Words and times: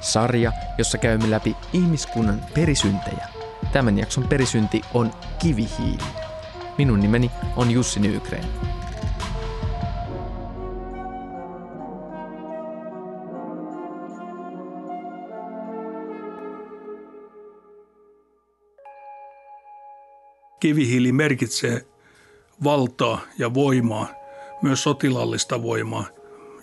sarja, 0.00 0.52
jossa 0.78 0.98
käymme 0.98 1.30
läpi 1.30 1.56
ihmiskunnan 1.72 2.44
perisyntejä. 2.54 3.28
Tämän 3.72 3.98
jakson 3.98 4.24
perisynti 4.24 4.80
on 4.94 5.10
kivihiili. 5.38 6.02
Minun 6.78 7.00
nimeni 7.00 7.30
on 7.56 7.70
Jussi 7.70 8.00
Nygren. 8.00 8.44
Kivihiili 20.60 21.12
merkitsee 21.12 21.86
valtaa 22.64 23.20
ja 23.38 23.54
voimaa, 23.54 24.06
myös 24.62 24.82
sotilallista 24.82 25.62
voimaa, 25.62 26.04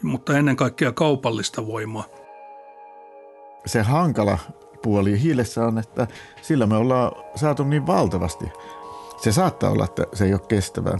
mutta 0.02 0.38
ennen 0.38 0.56
kaikkea 0.56 0.92
kaupallista 0.92 1.68
voimaa. 1.68 2.17
Se 3.68 3.82
hankala 3.82 4.38
puoli 4.82 5.22
hiilessä 5.22 5.66
on, 5.66 5.78
että 5.78 6.08
sillä 6.42 6.68
me 6.68 6.76
ollaan 6.76 7.12
saatu 7.36 7.64
niin 7.64 7.88
valtavasti. 7.88 8.46
Se 9.22 9.32
saattaa 9.32 9.70
olla, 9.70 9.86
että 9.86 10.04
se 10.14 10.26
ei 10.26 10.34
ole 10.34 10.42
kestävää. 10.48 10.98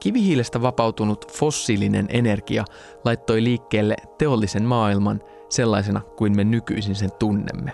Kivihiilestä 0.00 0.62
vapautunut 0.62 1.32
fossiilinen 1.32 2.06
energia 2.08 2.64
laittoi 3.04 3.44
liikkeelle 3.44 3.96
teollisen 4.18 4.64
maailman 4.64 5.20
sellaisena 5.48 6.00
kuin 6.00 6.36
me 6.36 6.44
nykyisin 6.44 6.94
sen 6.94 7.12
tunnemme. 7.18 7.72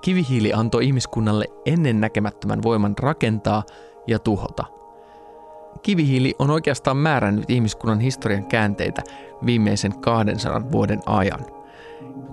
Kivihiili 0.00 0.52
antoi 0.52 0.84
ihmiskunnalle 0.84 1.44
ennen 1.66 2.00
näkemättömän 2.00 2.62
voiman 2.62 2.94
rakentaa 2.98 3.62
ja 4.06 4.18
tuhota. 4.18 4.64
Kivihiili 5.82 6.34
on 6.38 6.50
oikeastaan 6.50 6.96
määrännyt 6.96 7.50
ihmiskunnan 7.50 8.00
historian 8.00 8.46
käänteitä 8.46 9.02
viimeisen 9.46 10.00
200 10.00 10.72
vuoden 10.72 11.00
ajan. 11.06 11.63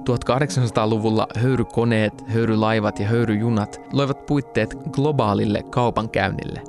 1800-luvulla 0.09 1.28
höyrykoneet, 1.38 2.23
höyrylaivat 2.28 3.00
ja 3.00 3.08
höyryjunat 3.08 3.81
loivat 3.94 4.26
puitteet 4.26 4.78
globaalille 4.92 5.64
kaupankäynnille. 5.64 6.62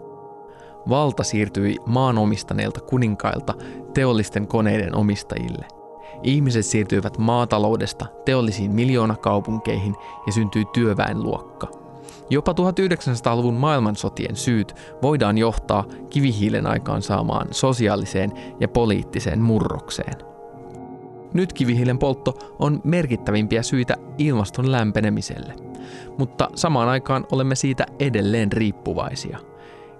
Valta 0.89 1.23
siirtyi 1.23 1.77
maanomistaneilta 1.87 2.81
kuninkailta 2.81 3.55
teollisten 3.95 4.47
koneiden 4.47 4.95
omistajille– 4.95 5.67
Ihmiset 6.23 6.67
siirtyivät 6.67 7.19
maataloudesta 7.19 8.07
teollisiin 8.25 8.75
miljoonakaupunkeihin 8.75 9.95
ja 10.27 10.33
syntyi 10.33 10.65
työväenluokka. 10.73 11.69
Jopa 12.31 12.53
1900-luvun 12.53 13.55
maailmansotien 13.55 14.37
syyt 14.37 14.75
voidaan 15.03 15.39
johtaa 15.39 15.85
kivihiilen 16.11 16.67
aikaan 16.67 17.03
saamaan 17.03 17.49
sosiaaliseen 17.51 18.33
ja 18.61 18.69
poliittiseen 18.69 19.41
murrokseen. 19.41 20.32
Nyt 21.35 21.53
kivihiilen 21.53 21.99
poltto 21.99 22.57
on 22.59 22.81
merkittävimpiä 22.85 23.63
syitä 23.63 23.97
ilmaston 24.19 24.73
lämpenemiselle, 24.73 25.55
mutta 26.19 26.49
samaan 26.55 26.89
aikaan 26.89 27.27
olemme 27.33 27.55
siitä 27.55 27.87
edelleen 27.99 28.53
riippuvaisia. 28.53 29.39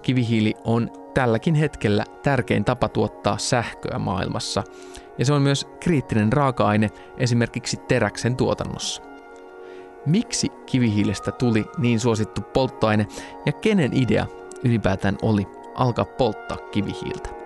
Kivihiili 0.03 0.55
on 0.65 0.91
tälläkin 1.15 1.55
hetkellä 1.55 2.05
tärkein 2.23 2.65
tapa 2.65 2.89
tuottaa 2.89 3.39
sähköä 3.39 3.99
maailmassa– 3.99 4.63
ja 5.19 5.25
se 5.25 5.33
on 5.33 5.43
myös 5.43 5.69
kriittinen 5.81 6.33
raaka-aine 6.33 6.91
esimerkiksi 7.19 7.77
teräksen 7.77 8.37
tuotannossa. 8.37 9.03
Miksi 10.07 10.49
kivihiilestä 10.67 11.33
tuli 11.33 11.65
niin 11.79 12.01
suosittu 12.01 12.41
polttoaine 12.41 13.07
ja 13.47 13.53
kenen 13.53 13.91
idea 13.93 14.27
ylipäätään 14.65 15.17
oli 15.23 15.47
alkaa 15.75 16.05
polttaa 16.05 16.57
kivihiiltä? 16.57 17.42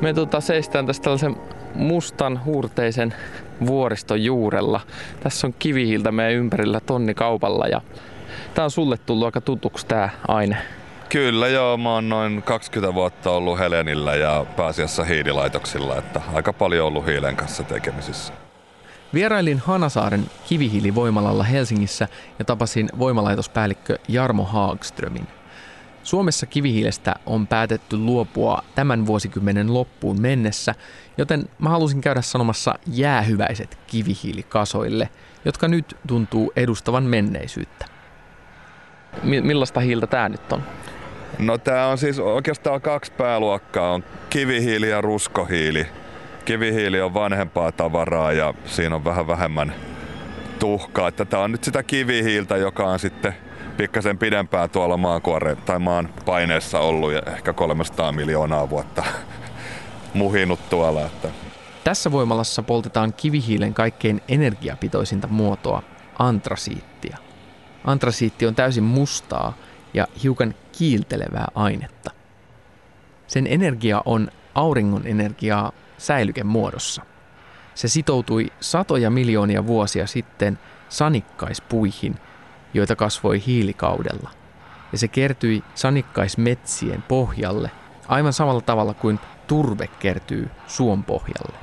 Me 0.00 0.14
tota 0.14 0.40
seistään 0.40 0.86
tässä 0.86 1.02
tällaisen 1.02 1.36
mustan 1.74 2.44
huurteisen 2.44 3.14
vuoriston 3.66 4.24
juurella. 4.24 4.80
Tässä 5.20 5.46
on 5.46 5.54
kivihiiltä 5.58 6.12
meidän 6.12 6.34
ympärillä 6.34 6.80
tonni 6.80 7.14
kaupalla 7.14 7.66
ja 7.66 7.80
tää 8.54 8.64
on 8.64 8.70
sulle 8.70 8.96
tullut 8.98 9.26
aika 9.26 9.40
tutuksi 9.40 9.86
tää 9.86 10.10
aine. 10.28 10.56
Kyllä 11.08 11.48
joo, 11.48 11.76
mä 11.76 11.94
oon 11.94 12.08
noin 12.08 12.42
20 12.42 12.94
vuotta 12.94 13.30
ollut 13.30 13.58
Helenillä 13.58 14.14
ja 14.14 14.46
pääasiassa 14.56 15.04
hiililaitoksilla, 15.04 15.96
että 15.96 16.20
aika 16.34 16.52
paljon 16.52 16.86
ollut 16.86 17.06
hiilen 17.06 17.36
kanssa 17.36 17.62
tekemisissä. 17.62 18.32
Vierailin 19.14 19.58
Hanasaaren 19.58 20.30
kivihiilivoimalalla 20.48 21.44
Helsingissä 21.44 22.08
ja 22.38 22.44
tapasin 22.44 22.88
voimalaitospäällikkö 22.98 23.98
Jarmo 24.08 24.44
Haagströmin. 24.44 25.26
Suomessa 26.08 26.46
kivihiilestä 26.46 27.14
on 27.26 27.46
päätetty 27.46 27.96
luopua 27.96 28.62
tämän 28.74 29.06
vuosikymmenen 29.06 29.74
loppuun 29.74 30.20
mennessä, 30.20 30.74
joten 31.18 31.48
mä 31.58 31.68
halusin 31.68 32.00
käydä 32.00 32.22
sanomassa 32.22 32.74
jäähyväiset 32.86 33.78
kivihiilikasoille, 33.86 35.08
jotka 35.44 35.68
nyt 35.68 35.96
tuntuu 36.06 36.52
edustavan 36.56 37.02
menneisyyttä. 37.02 37.86
Millaista 39.22 39.80
hiiltä 39.80 40.06
tämä 40.06 40.28
nyt 40.28 40.52
on? 40.52 40.62
No 41.38 41.58
tää 41.58 41.86
on 41.86 41.98
siis 41.98 42.18
oikeastaan 42.18 42.80
kaksi 42.80 43.12
pääluokkaa, 43.12 43.92
on 43.92 44.04
kivihiili 44.30 44.90
ja 44.90 45.00
ruskohiili. 45.00 45.86
Kivihiili 46.44 47.00
on 47.00 47.14
vanhempaa 47.14 47.72
tavaraa 47.72 48.32
ja 48.32 48.54
siinä 48.64 48.94
on 48.94 49.04
vähän 49.04 49.26
vähemmän 49.26 49.74
tuhkaa. 50.58 51.12
Tää 51.12 51.40
on 51.40 51.52
nyt 51.52 51.64
sitä 51.64 51.82
kivihiiltä, 51.82 52.56
joka 52.56 52.84
on 52.84 52.98
sitten 52.98 53.34
pikkasen 53.78 54.18
pidempään 54.18 54.70
tuolla 54.70 54.96
maankuore 54.96 55.56
tai 55.56 55.78
maan 55.78 56.08
paineessa 56.24 56.80
ollut 56.80 57.12
ja 57.12 57.22
ehkä 57.26 57.52
300 57.52 58.12
miljoonaa 58.12 58.70
vuotta 58.70 59.04
muhinut 60.14 60.70
tuolla. 60.70 61.06
Että. 61.06 61.28
Tässä 61.84 62.12
voimalassa 62.12 62.62
poltetaan 62.62 63.12
kivihiilen 63.12 63.74
kaikkein 63.74 64.22
energiapitoisinta 64.28 65.28
muotoa, 65.28 65.82
antrasiittia. 66.18 67.16
Antrasiitti 67.84 68.46
on 68.46 68.54
täysin 68.54 68.84
mustaa 68.84 69.52
ja 69.94 70.06
hiukan 70.22 70.54
kiiltelevää 70.78 71.46
ainetta. 71.54 72.10
Sen 73.26 73.46
energia 73.46 74.02
on 74.04 74.28
auringon 74.54 75.06
energiaa 75.06 75.72
säilykemuodossa. 75.98 77.02
Se 77.74 77.88
sitoutui 77.88 78.46
satoja 78.60 79.10
miljoonia 79.10 79.66
vuosia 79.66 80.06
sitten 80.06 80.58
sanikkaispuihin, 80.88 82.18
joita 82.74 82.96
kasvoi 82.96 83.42
hiilikaudella. 83.46 84.30
Ja 84.92 84.98
se 84.98 85.08
kertyi 85.08 85.64
sanikkaismetsien 85.74 87.02
pohjalle 87.08 87.70
aivan 88.08 88.32
samalla 88.32 88.60
tavalla 88.60 88.94
kuin 88.94 89.20
turve 89.46 89.86
kertyy 89.86 90.50
suon 90.66 91.04
pohjalle. 91.04 91.58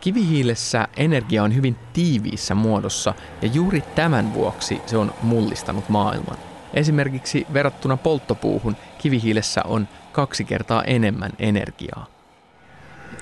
Kivihiilessä 0.00 0.88
energia 0.96 1.42
on 1.42 1.54
hyvin 1.54 1.76
tiiviissä 1.92 2.54
muodossa 2.54 3.14
ja 3.42 3.48
juuri 3.48 3.80
tämän 3.94 4.34
vuoksi 4.34 4.80
se 4.86 4.96
on 4.96 5.14
mullistanut 5.22 5.88
maailman. 5.88 6.36
Esimerkiksi 6.74 7.46
verrattuna 7.52 7.96
polttopuuhun 7.96 8.76
kivihiilessä 8.98 9.62
on 9.64 9.88
kaksi 10.12 10.44
kertaa 10.44 10.84
enemmän 10.84 11.32
energiaa. 11.38 12.06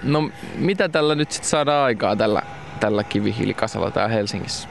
No 0.03 0.31
mitä 0.55 0.89
tällä 0.89 1.15
nyt 1.15 1.33
sitten 1.33 1.51
saadaan 1.51 1.85
aikaa 1.85 2.17
tällä, 2.17 2.43
tällä 2.81 3.05
kivihiilikasalla 3.05 3.91
täällä 3.91 4.15
Helsingissä? 4.15 4.69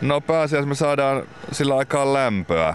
No 0.00 0.20
pääasiassa 0.20 0.68
me 0.68 0.74
saadaan 0.74 1.22
sillä 1.52 1.76
aikaa 1.76 2.12
lämpöä. 2.12 2.74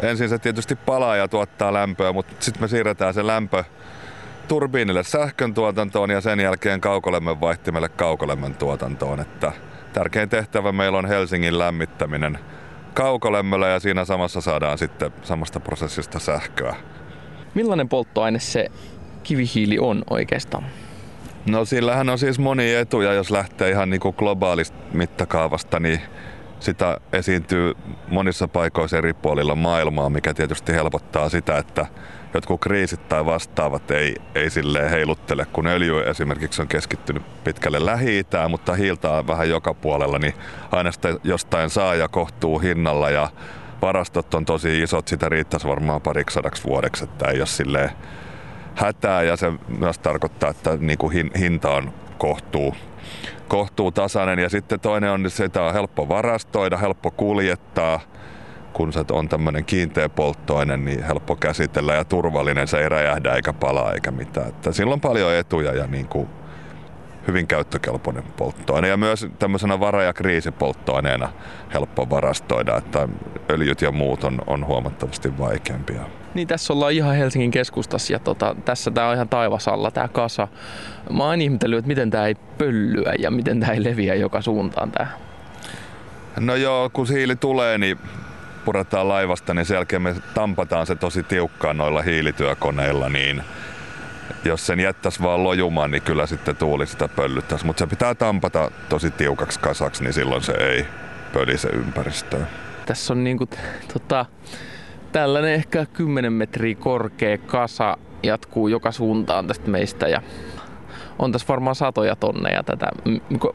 Ensin 0.00 0.28
se 0.28 0.38
tietysti 0.38 0.76
palaa 0.76 1.16
ja 1.16 1.28
tuottaa 1.28 1.72
lämpöä, 1.72 2.12
mutta 2.12 2.34
sitten 2.40 2.62
me 2.62 2.68
siirretään 2.68 3.14
se 3.14 3.26
lämpö 3.26 3.64
turbiinille 4.48 5.02
sähkön 5.02 5.54
tuotantoon 5.54 6.10
ja 6.10 6.20
sen 6.20 6.40
jälkeen 6.40 6.80
kaukolämmön 6.80 7.40
vaihtimelle 7.40 7.88
kaukolämmön 7.88 8.54
tuotantoon. 8.54 9.20
Että 9.20 9.52
tärkein 9.92 10.28
tehtävä 10.28 10.72
meillä 10.72 10.98
on 10.98 11.08
Helsingin 11.08 11.58
lämmittäminen 11.58 12.38
kaukolämmöllä 12.94 13.68
ja 13.68 13.80
siinä 13.80 14.04
samassa 14.04 14.40
saadaan 14.40 14.78
sitten 14.78 15.12
samasta 15.22 15.60
prosessista 15.60 16.18
sähköä. 16.18 16.76
Millainen 17.54 17.88
polttoaine 17.88 18.38
se 18.38 18.66
kivihiili 19.22 19.78
on 19.78 20.02
oikeastaan? 20.10 20.64
No 21.46 21.64
sillähän 21.64 22.08
on 22.08 22.18
siis 22.18 22.38
moni 22.38 22.74
etuja, 22.74 23.12
jos 23.12 23.30
lähtee 23.30 23.70
ihan 23.70 23.90
niin 23.90 24.00
kuin 24.00 24.14
globaalista 24.18 24.78
mittakaavasta, 24.92 25.80
niin 25.80 26.00
Sitä 26.60 27.00
esiintyy 27.12 27.74
monissa 28.08 28.48
paikoissa 28.48 28.98
eri 28.98 29.12
puolilla 29.14 29.54
maailmaa, 29.54 30.10
mikä 30.10 30.34
tietysti 30.34 30.72
helpottaa 30.72 31.28
sitä, 31.28 31.58
että 31.58 31.86
jotkut 32.34 32.60
kriisit 32.60 33.08
tai 33.08 33.26
vastaavat 33.26 33.90
ei, 33.90 34.16
ei 34.34 34.50
silleen 34.50 34.90
heiluttele, 34.90 35.46
kun 35.52 35.66
öljy 35.66 36.02
esimerkiksi 36.02 36.62
on 36.62 36.68
keskittynyt 36.68 37.44
pitkälle 37.44 37.86
lähi 37.86 38.26
mutta 38.48 38.74
hiiltä 38.74 39.10
on 39.10 39.26
vähän 39.26 39.48
joka 39.48 39.74
puolella, 39.74 40.18
niin 40.18 40.34
aina 40.72 40.92
sitä 40.92 41.08
jostain 41.24 41.70
saa 41.70 41.94
ja 41.94 42.08
kohtuu 42.08 42.58
hinnalla 42.58 43.10
ja 43.10 43.30
varastot 43.82 44.34
on 44.34 44.44
tosi 44.44 44.82
isot, 44.82 45.08
sitä 45.08 45.28
riittäisi 45.28 45.68
varmaan 45.68 46.00
pariksi 46.00 46.34
sadaksi 46.34 46.64
vuodeksi, 46.64 47.04
että 47.04 47.28
ei 47.30 47.38
ole 47.38 47.46
silleen 47.46 47.90
hätää 48.74 49.22
ja 49.22 49.36
se 49.36 49.52
myös 49.78 49.98
tarkoittaa, 49.98 50.50
että 50.50 50.76
niin 50.80 50.98
kuin 50.98 51.30
hinta 51.38 51.70
on 51.70 51.92
kohtuu, 52.18 52.74
kohtuu 53.48 53.92
tasainen 53.92 54.38
ja 54.38 54.48
sitten 54.48 54.80
toinen 54.80 55.10
on, 55.10 55.26
että 55.26 55.36
sitä 55.36 55.62
on 55.62 55.72
helppo 55.72 56.08
varastoida, 56.08 56.76
helppo 56.76 57.10
kuljettaa, 57.10 58.00
kun 58.72 58.92
se 58.92 59.04
on 59.10 59.28
tämmöinen 59.28 59.64
kiinteä 59.64 60.08
polttoaine, 60.08 60.76
niin 60.76 61.02
helppo 61.02 61.36
käsitellä 61.36 61.94
ja 61.94 62.04
turvallinen, 62.04 62.68
se 62.68 62.78
ei 62.78 62.88
räjähdä 62.88 63.32
eikä 63.32 63.52
palaa 63.52 63.92
eikä 63.92 64.10
mitään. 64.10 64.48
Että 64.48 64.72
sillä 64.72 64.92
on 64.92 65.00
paljon 65.00 65.34
etuja 65.34 65.74
ja 65.74 65.86
niin 65.86 66.08
kuin 66.08 66.28
hyvin 67.28 67.46
käyttökelpoinen 67.46 68.22
polttoaine 68.36 68.88
ja 68.88 68.96
myös 68.96 69.26
tämmöisenä 69.38 69.80
vara- 69.80 70.02
ja 70.02 70.12
kriisipolttoaineena 70.12 71.28
helppo 71.74 72.10
varastoida, 72.10 72.76
että 72.76 73.08
öljyt 73.50 73.82
ja 73.82 73.92
muut 73.92 74.24
on, 74.24 74.42
on 74.46 74.66
huomattavasti 74.66 75.38
vaikeampia. 75.38 76.00
Niin 76.34 76.48
tässä 76.48 76.72
ollaan 76.72 76.92
ihan 76.92 77.16
Helsingin 77.16 77.50
keskustassa 77.50 78.12
ja 78.12 78.18
tota, 78.18 78.56
tässä 78.64 78.90
tämä 78.90 79.08
on 79.08 79.14
ihan 79.14 79.28
taivasalla 79.28 79.90
tämä 79.90 80.08
kasa. 80.08 80.48
Mä 81.10 81.24
oon 81.24 81.40
ihmetellyt, 81.40 81.78
että 81.78 81.88
miten 81.88 82.10
tämä 82.10 82.26
ei 82.26 82.34
pöllyä 82.34 83.14
ja 83.18 83.30
miten 83.30 83.60
tämä 83.60 83.72
ei 83.72 83.84
leviä 83.84 84.14
joka 84.14 84.42
suuntaan 84.42 84.92
tämä. 84.92 85.06
No 86.40 86.54
joo, 86.54 86.90
kun 86.92 87.08
hiili 87.08 87.36
tulee, 87.36 87.78
niin 87.78 87.98
puretaan 88.64 89.08
laivasta, 89.08 89.54
niin 89.54 89.66
sen 89.66 89.74
jälkeen 89.74 90.02
me 90.02 90.14
tampataan 90.34 90.86
se 90.86 90.94
tosi 90.94 91.22
tiukkaan 91.22 91.76
noilla 91.76 92.02
hiilityökoneilla, 92.02 93.08
niin 93.08 93.42
jos 94.44 94.66
sen 94.66 94.80
jättäisi 94.80 95.22
vaan 95.22 95.44
lojumaan, 95.44 95.90
niin 95.90 96.02
kyllä 96.02 96.26
sitten 96.26 96.56
tuuli 96.56 96.86
sitä 96.86 97.08
pöllyttäisi. 97.08 97.66
Mutta 97.66 97.78
se 97.78 97.86
pitää 97.86 98.14
tampata 98.14 98.70
tosi 98.88 99.10
tiukaksi 99.10 99.60
kasaksi, 99.60 100.02
niin 100.02 100.12
silloin 100.12 100.42
se 100.42 100.52
ei 100.52 100.86
pölise 101.32 101.68
ympäristöä. 101.68 102.46
Tässä 102.86 103.12
on 103.12 103.24
niinku, 103.24 103.48
tota, 103.92 104.26
tällainen 105.12 105.54
ehkä 105.54 105.86
10 105.86 106.32
metriä 106.32 106.74
korkea 106.74 107.38
kasa 107.38 107.96
jatkuu 108.22 108.68
joka 108.68 108.92
suuntaan 108.92 109.46
tästä 109.46 109.70
meistä 109.70 110.08
ja 110.08 110.22
on 111.18 111.32
tässä 111.32 111.48
varmaan 111.48 111.76
satoja 111.76 112.16
tonneja 112.16 112.62
tätä. 112.62 112.86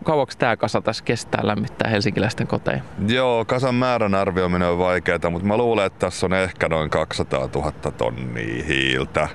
Kauaksi 0.03 0.37
tämä 0.37 0.57
kasa 0.57 0.81
tässä 0.81 1.03
kestää 1.03 1.47
lämmittää 1.47 1.89
helsinkiläisten 1.89 2.47
koteja? 2.47 2.81
Joo, 3.07 3.45
kasan 3.45 3.75
määrän 3.75 4.15
arvioiminen 4.15 4.69
on 4.69 4.77
vaikeaa, 4.77 5.29
mutta 5.29 5.47
mä 5.47 5.57
luulen, 5.57 5.85
että 5.85 5.99
tässä 5.99 6.25
on 6.25 6.33
ehkä 6.33 6.69
noin 6.69 6.89
200 6.89 7.49
000 7.55 7.71
tonnia 7.71 8.63
hiiltä. 8.63 9.29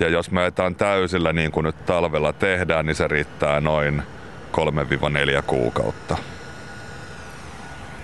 Ja 0.00 0.08
jos 0.08 0.30
me 0.30 0.40
ajetaan 0.40 0.74
täysillä 0.74 1.32
niin 1.32 1.50
kuin 1.50 1.64
nyt 1.64 1.86
talvella 1.86 2.32
tehdään, 2.32 2.86
niin 2.86 2.96
se 2.96 3.08
riittää 3.08 3.60
noin 3.60 4.02
3-4 5.38 5.42
kuukautta. 5.46 6.16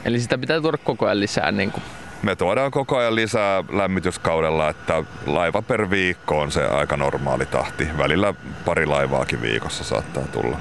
Eli 0.04 0.20
sitä 0.20 0.38
pitää 0.38 0.60
tuoda 0.60 0.78
koko 0.78 1.06
ajan 1.06 1.20
lisää 1.20 1.52
niin 1.52 1.72
kuin 1.72 1.82
me 2.22 2.36
tuodaan 2.36 2.70
koko 2.70 2.96
ajan 2.96 3.14
lisää 3.14 3.64
lämmityskaudella, 3.72 4.68
että 4.68 5.04
laiva 5.26 5.62
per 5.62 5.90
viikko 5.90 6.40
on 6.40 6.52
se 6.52 6.64
aika 6.64 6.96
normaali 6.96 7.46
tahti. 7.46 7.88
Välillä 7.98 8.34
pari 8.64 8.86
laivaakin 8.86 9.42
viikossa 9.42 9.84
saattaa 9.84 10.22
tulla. 10.32 10.60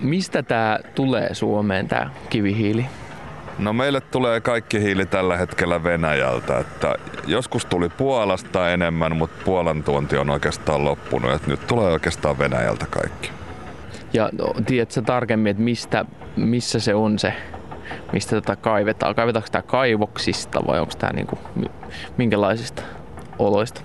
Mistä 0.00 0.42
tämä 0.42 0.78
tulee 0.94 1.34
Suomeen, 1.34 1.88
tämä 1.88 2.10
kivihiili? 2.30 2.86
No 3.58 3.72
meille 3.72 4.00
tulee 4.00 4.40
kaikki 4.40 4.80
hiili 4.80 5.06
tällä 5.06 5.36
hetkellä 5.36 5.84
Venäjältä. 5.84 6.58
Että 6.58 6.94
joskus 7.26 7.64
tuli 7.66 7.88
Puolasta 7.88 8.70
enemmän, 8.70 9.16
mutta 9.16 9.44
Puolan 9.44 9.82
tuonti 9.82 10.16
on 10.16 10.30
oikeastaan 10.30 10.84
loppunut. 10.84 11.32
Että 11.32 11.50
nyt 11.50 11.66
tulee 11.66 11.92
oikeastaan 11.92 12.38
Venäjältä 12.38 12.86
kaikki. 12.90 13.30
Ja 14.12 14.30
no, 14.38 14.54
tiedätkö 14.66 15.02
tarkemmin, 15.02 15.50
että 15.50 15.62
mistä, 15.62 16.04
missä 16.36 16.80
se 16.80 16.94
on 16.94 17.18
se 17.18 17.32
mistä 18.12 18.40
tätä 18.40 18.56
kaivetaan. 18.56 19.14
Kaivetaanko 19.14 19.48
tämä 19.52 19.62
kaivoksista 19.62 20.60
vai 20.66 20.80
onko 20.80 20.92
tämä 20.98 21.12
niinku, 21.12 21.38
minkälaisista 22.16 22.82
oloista? 23.38 23.80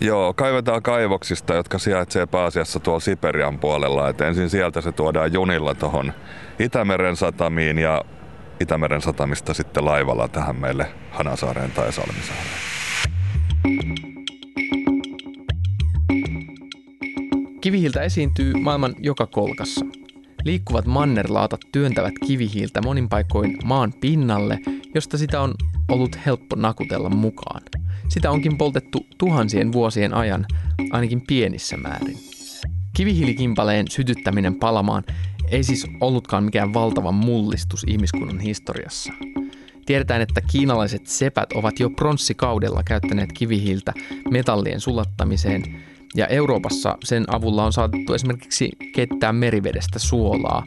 Joo, 0.00 0.34
kaivetaan 0.34 0.82
kaivoksista, 0.82 1.54
jotka 1.54 1.78
sijaitsee 1.78 2.26
pääasiassa 2.26 2.80
tuolla 2.80 3.00
Siperian 3.00 3.58
puolella. 3.58 4.08
Et 4.08 4.20
ensin 4.20 4.50
sieltä 4.50 4.80
se 4.80 4.92
tuodaan 4.92 5.32
junilla 5.32 5.74
tuohon 5.74 6.12
Itämeren 6.58 7.16
satamiin 7.16 7.78
ja 7.78 8.04
Itämeren 8.62 9.02
satamista 9.02 9.54
sitten 9.54 9.84
laivalla 9.84 10.28
tähän 10.28 10.56
meille 10.56 10.86
Hanasaareen 11.10 11.70
tai 11.70 11.92
Salmisaareen. 11.92 12.46
Kivihiiltä 17.60 18.02
esiintyy 18.02 18.54
maailman 18.54 18.94
joka 18.98 19.26
kolkassa. 19.26 19.86
Liikkuvat 20.44 20.86
mannerlaatat 20.86 21.60
työntävät 21.72 22.12
kivihiiltä 22.26 22.80
monin 22.82 23.08
paikoin 23.08 23.58
maan 23.64 23.92
pinnalle, 24.00 24.58
josta 24.94 25.18
sitä 25.18 25.40
on 25.40 25.54
ollut 25.88 26.18
helppo 26.26 26.56
nakutella 26.56 27.10
mukaan. 27.10 27.62
Sitä 28.08 28.30
onkin 28.30 28.58
poltettu 28.58 29.06
tuhansien 29.18 29.72
vuosien 29.72 30.14
ajan, 30.14 30.46
ainakin 30.92 31.20
pienissä 31.26 31.76
määrin. 31.76 32.18
Kivihiilikimpaleen 32.96 33.88
sytyttäminen 33.90 34.54
palamaan 34.54 35.04
ei 35.52 35.62
siis 35.62 35.86
ollutkaan 36.00 36.44
mikään 36.44 36.74
valtava 36.74 37.12
mullistus 37.12 37.84
ihmiskunnan 37.86 38.40
historiassa. 38.40 39.12
Tiedetään, 39.86 40.20
että 40.20 40.40
kiinalaiset 40.40 41.06
sepät 41.06 41.52
ovat 41.52 41.80
jo 41.80 41.90
pronssikaudella 41.90 42.82
käyttäneet 42.82 43.32
kivihiiltä 43.32 43.92
metallien 44.30 44.80
sulattamiseen– 44.80 45.62
ja 46.14 46.26
Euroopassa 46.26 46.98
sen 47.04 47.24
avulla 47.34 47.64
on 47.64 47.72
saatettu 47.72 48.14
esimerkiksi 48.14 48.70
kettää 48.94 49.32
merivedestä 49.32 49.98
suolaa. 49.98 50.66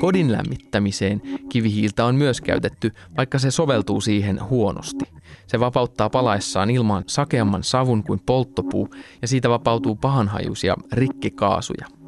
Kodin 0.00 0.32
lämmittämiseen 0.32 1.22
kivihiiltä 1.48 2.04
on 2.04 2.14
myös 2.14 2.40
käytetty, 2.40 2.92
vaikka 3.16 3.38
se 3.38 3.50
soveltuu 3.50 4.00
siihen 4.00 4.48
huonosti. 4.48 5.04
Se 5.46 5.60
vapauttaa 5.60 6.10
palaessaan 6.10 6.70
ilmaan 6.70 7.04
sakeamman 7.06 7.64
savun 7.64 8.02
kuin 8.02 8.20
polttopuu 8.26 8.88
ja 9.22 9.28
siitä 9.28 9.48
vapautuu 9.48 9.96
pahanhajuisia 9.96 10.76
rikkikaasuja. 10.92 11.99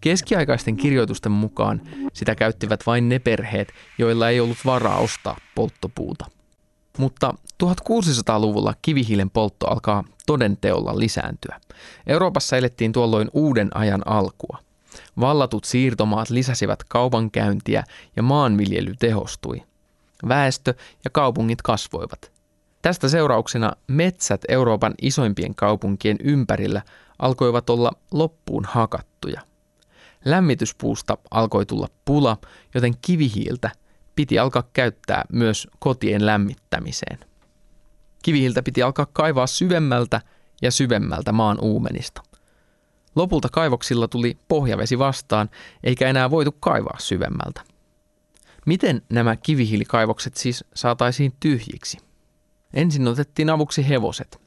Keskiaikaisten 0.00 0.76
kirjoitusten 0.76 1.32
mukaan 1.32 1.80
sitä 2.12 2.34
käyttivät 2.34 2.86
vain 2.86 3.08
ne 3.08 3.18
perheet, 3.18 3.72
joilla 3.98 4.28
ei 4.28 4.40
ollut 4.40 4.58
varaa 4.64 4.98
ostaa 4.98 5.36
polttopuuta. 5.54 6.26
Mutta 6.98 7.34
1600-luvulla 7.64 8.74
kivihiilen 8.82 9.30
poltto 9.30 9.66
alkaa 9.66 10.04
todenteolla 10.26 10.98
lisääntyä. 10.98 11.60
Euroopassa 12.06 12.56
elettiin 12.56 12.92
tuolloin 12.92 13.28
uuden 13.32 13.76
ajan 13.76 14.02
alkua. 14.06 14.58
Vallatut 15.20 15.64
siirtomaat 15.64 16.30
lisäsivät 16.30 16.84
kaupankäyntiä 16.84 17.84
ja 18.16 18.22
maanviljely 18.22 18.94
tehostui. 18.98 19.62
Väestö 20.28 20.74
ja 21.04 21.10
kaupungit 21.10 21.62
kasvoivat. 21.62 22.32
Tästä 22.82 23.08
seurauksena 23.08 23.72
metsät 23.86 24.40
Euroopan 24.48 24.94
isoimpien 25.02 25.54
kaupunkien 25.54 26.16
ympärillä 26.22 26.82
alkoivat 27.18 27.70
olla 27.70 27.92
loppuun 28.10 28.64
hakattuja. 28.64 29.40
Lämmityspuusta 30.24 31.18
alkoi 31.30 31.66
tulla 31.66 31.88
pula, 32.04 32.36
joten 32.74 32.92
kivihiiltä 33.02 33.70
piti 34.16 34.38
alkaa 34.38 34.68
käyttää 34.72 35.24
myös 35.32 35.68
kotien 35.78 36.26
lämmittämiseen. 36.26 37.18
Kivihiiltä 38.22 38.62
piti 38.62 38.82
alkaa 38.82 39.06
kaivaa 39.12 39.46
syvemmältä 39.46 40.20
ja 40.62 40.70
syvemmältä 40.70 41.32
maan 41.32 41.58
uumenista. 41.60 42.22
Lopulta 43.16 43.48
kaivoksilla 43.48 44.08
tuli 44.08 44.38
pohjavesi 44.48 44.98
vastaan, 44.98 45.50
eikä 45.84 46.08
enää 46.08 46.30
voitu 46.30 46.52
kaivaa 46.52 46.96
syvemmältä. 46.98 47.62
Miten 48.66 49.02
nämä 49.08 49.36
kivihiilikaivokset 49.36 50.36
siis 50.36 50.64
saataisiin 50.74 51.32
tyhjiksi? 51.40 51.98
Ensin 52.74 53.08
otettiin 53.08 53.50
avuksi 53.50 53.88
hevoset. 53.88 54.40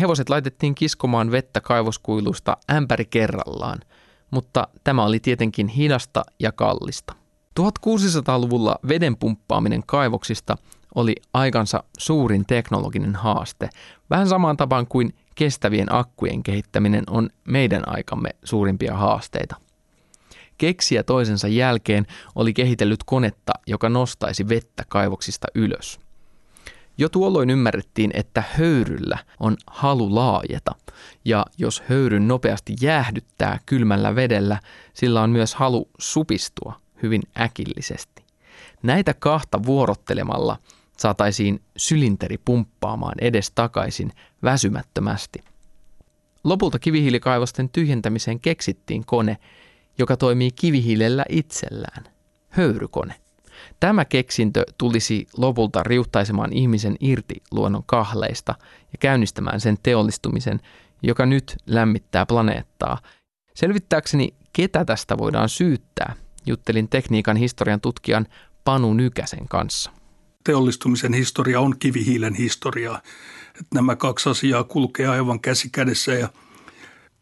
Hevoset 0.00 0.28
laitettiin 0.28 0.74
kiskomaan 0.74 1.30
vettä 1.30 1.60
kaivoskuilusta 1.60 2.56
ämpäri 2.72 3.04
kerrallaan, 3.04 3.80
mutta 4.30 4.68
tämä 4.84 5.04
oli 5.04 5.20
tietenkin 5.20 5.68
hidasta 5.68 6.22
ja 6.38 6.52
kallista. 6.52 7.14
1600-luvulla 7.60 8.76
veden 8.88 9.16
pumppaaminen 9.16 9.82
kaivoksista 9.86 10.56
oli 10.94 11.14
aikansa 11.34 11.82
suurin 11.98 12.46
teknologinen 12.46 13.14
haaste, 13.14 13.68
vähän 14.10 14.28
samaan 14.28 14.56
tapaan 14.56 14.86
kuin 14.86 15.14
kestävien 15.34 15.94
akkujen 15.94 16.42
kehittäminen 16.42 17.04
on 17.10 17.30
meidän 17.44 17.82
aikamme 17.86 18.30
suurimpia 18.44 18.94
haasteita. 18.94 19.56
Keksiä 20.58 21.02
toisensa 21.02 21.48
jälkeen 21.48 22.06
oli 22.34 22.52
kehitellyt 22.52 23.04
konetta, 23.04 23.52
joka 23.66 23.88
nostaisi 23.88 24.48
vettä 24.48 24.84
kaivoksista 24.88 25.46
ylös. 25.54 26.00
Jo 26.98 27.08
tuolloin 27.08 27.50
ymmärrettiin, 27.50 28.10
että 28.14 28.42
höyryllä 28.52 29.18
on 29.40 29.56
halu 29.66 30.14
laajeta, 30.14 30.74
ja 31.24 31.46
jos 31.58 31.82
höyryn 31.88 32.28
nopeasti 32.28 32.76
jäähdyttää 32.80 33.58
kylmällä 33.66 34.14
vedellä, 34.14 34.60
sillä 34.94 35.22
on 35.22 35.30
myös 35.30 35.54
halu 35.54 35.90
supistua 35.98 36.80
hyvin 37.02 37.22
äkillisesti. 37.40 38.24
Näitä 38.82 39.14
kahta 39.14 39.62
vuorottelemalla 39.62 40.56
saataisiin 40.98 41.62
sylinteri 41.76 42.38
pumppaamaan 42.38 43.14
edes 43.20 43.50
takaisin 43.54 44.12
väsymättömästi. 44.42 45.38
Lopulta 46.44 46.78
kivihiilikaivosten 46.78 47.68
tyhjentämiseen 47.68 48.40
keksittiin 48.40 49.06
kone, 49.06 49.36
joka 49.98 50.16
toimii 50.16 50.50
kivihiilellä 50.50 51.24
itsellään. 51.28 52.04
Höyrykone. 52.48 53.14
Tämä 53.80 54.04
keksintö 54.04 54.64
tulisi 54.78 55.26
lopulta 55.36 55.82
riuhtaisemaan 55.82 56.52
ihmisen 56.52 56.96
irti 57.00 57.42
luonnon 57.50 57.82
kahleista 57.86 58.54
ja 58.92 58.98
käynnistämään 59.00 59.60
sen 59.60 59.78
teollistumisen, 59.82 60.60
joka 61.02 61.26
nyt 61.26 61.56
lämmittää 61.66 62.26
planeettaa. 62.26 62.98
Selvittääkseni, 63.54 64.34
ketä 64.52 64.84
tästä 64.84 65.18
voidaan 65.18 65.48
syyttää, 65.48 66.14
juttelin 66.46 66.88
tekniikan 66.88 67.36
historian 67.36 67.80
tutkijan 67.80 68.26
Panu 68.64 68.94
Nykäsen 68.94 69.48
kanssa. 69.48 69.90
Teollistumisen 70.44 71.14
historia 71.14 71.60
on 71.60 71.78
kivihiilen 71.78 72.34
historiaa. 72.34 73.02
Että 73.48 73.74
nämä 73.74 73.96
kaksi 73.96 74.28
asiaa 74.28 74.64
kulkee 74.64 75.06
aivan 75.06 75.40
käsi 75.40 75.68
kädessä 75.72 76.12
ja 76.12 76.28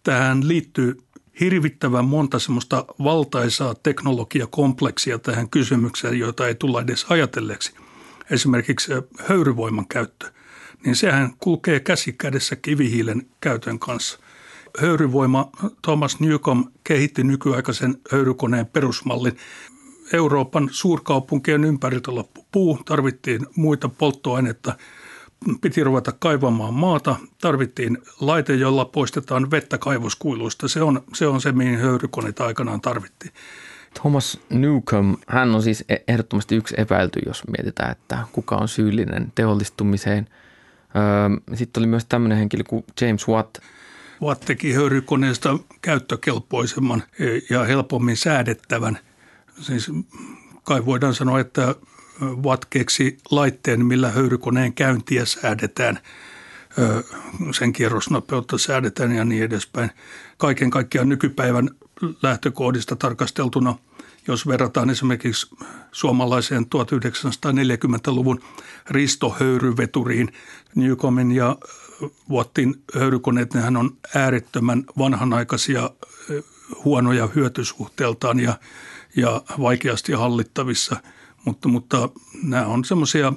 tähän 0.03 0.49
liittyy 0.49 0.97
hirvittävän 1.41 2.05
monta 2.05 2.39
semmoista 2.39 2.85
valtaisaa 3.05 3.75
teknologiakompleksia 3.75 5.19
tähän 5.19 5.51
kysymykseen, 5.51 6.19
joita 6.19 6.47
ei 6.47 6.55
tulla 6.55 6.81
edes 6.81 7.07
ajatelleeksi. 7.09 7.75
Esimerkiksi 8.31 8.93
höyryvoiman 9.19 9.89
käyttö, 9.89 10.33
niin 10.85 10.97
sehän 10.97 11.33
kulkee 11.39 11.81
käsi 11.81 12.13
kädessä 12.13 12.57
kivihiilen 12.57 13.27
käytön 13.41 13.79
kanssa. 13.79 14.19
Höyryvoima, 14.81 15.51
Thomas 15.83 16.21
Newcomb 16.21 16.67
kehitti 16.85 17.25
nykyaikaisen 17.25 18.01
höyrykoneen 18.13 18.67
perusmallin. 18.67 19.37
Euroopan 20.13 20.69
suurkaupunkien 20.73 21.65
ympäriltä 21.65 22.15
loppu 22.15 22.47
puu, 22.53 22.79
tarvittiin 22.85 23.47
muita 23.57 23.89
polttoaineita– 23.89 24.77
piti 25.61 25.85
ruveta 25.85 26.13
kaivamaan 26.19 26.75
maata. 26.75 27.17
Tarvittiin 27.41 27.99
laite, 28.21 28.55
jolla 28.55 28.85
poistetaan 28.85 29.51
vettä 29.51 29.79
kaivoskuiluista. 29.79 30.69
Se 30.69 30.83
on 30.83 31.03
se, 31.15 31.27
on 31.27 31.41
se 31.41 31.53
mihin 31.53 31.79
höyrykoneita 31.79 32.47
aikanaan 32.47 32.81
tarvittiin. 32.81 33.33
Thomas 34.01 34.41
Newcomb, 34.51 35.19
hän 35.27 35.55
on 35.55 35.63
siis 35.63 35.85
e- 35.89 35.97
ehdottomasti 36.09 36.57
yksi 36.57 36.75
epäilty, 36.79 37.21
jos 37.27 37.43
mietitään, 37.59 37.93
että 37.93 38.19
kuka 38.33 38.57
on 38.57 38.69
syyllinen 38.69 39.33
teollistumiseen. 39.35 40.29
Öö, 40.97 41.57
sitten 41.57 41.80
oli 41.80 41.87
myös 41.87 42.04
tämmöinen 42.04 42.38
henkilö 42.38 42.64
kuin 42.68 42.85
James 43.00 43.28
Watt. 43.28 43.59
Watt 44.23 44.45
teki 44.45 44.73
höyrykoneesta 44.73 45.59
käyttökelpoisemman 45.83 47.02
e, 47.21 47.25
ja 47.50 47.64
helpommin 47.64 48.16
säädettävän. 48.16 48.99
Siis 49.61 49.90
kai 50.64 50.87
voidaan 50.87 51.14
sanoa, 51.14 51.40
että 51.40 51.75
Watt 52.42 52.64
keksi 52.71 53.18
laitteen, 53.30 53.87
millä 53.87 54.11
höyrykoneen 54.11 54.73
käyntiä 54.73 55.25
säädetään, 55.25 55.99
sen 57.52 57.73
kierrosnopeutta 57.73 58.59
säädetään 58.59 59.12
ja 59.12 59.25
niin 59.25 59.45
edespäin. 59.45 59.90
Kaiken 60.38 60.71
kaikkiaan 60.71 61.09
nykypäivän 61.09 61.71
lähtökohdista 62.23 62.97
tarkasteltuna, 62.97 63.75
jos 64.29 64.47
verrataan 64.47 64.91
esimerkiksi 64.91 65.57
suomalaiseen 65.93 66.67
1940-luvun 66.67 68.41
ristohöyryveturiin, 68.91 70.33
Newcomin 70.75 71.33
ja 71.33 71.57
Wattin 72.31 72.83
höyrykoneet, 72.95 73.55
nehän 73.55 73.77
on 73.77 73.97
äärettömän 74.15 74.85
vanhanaikaisia, 74.99 75.91
huonoja 76.85 77.29
hyötysuhteeltaan 77.35 78.41
ja, 78.41 78.55
ja 79.17 79.43
vaikeasti 79.59 80.13
hallittavissa– 80.13 80.97
mutta, 81.45 81.69
mutta 81.69 82.09
nämä 82.43 82.67
on 82.67 82.85
semmoisia 82.85 83.33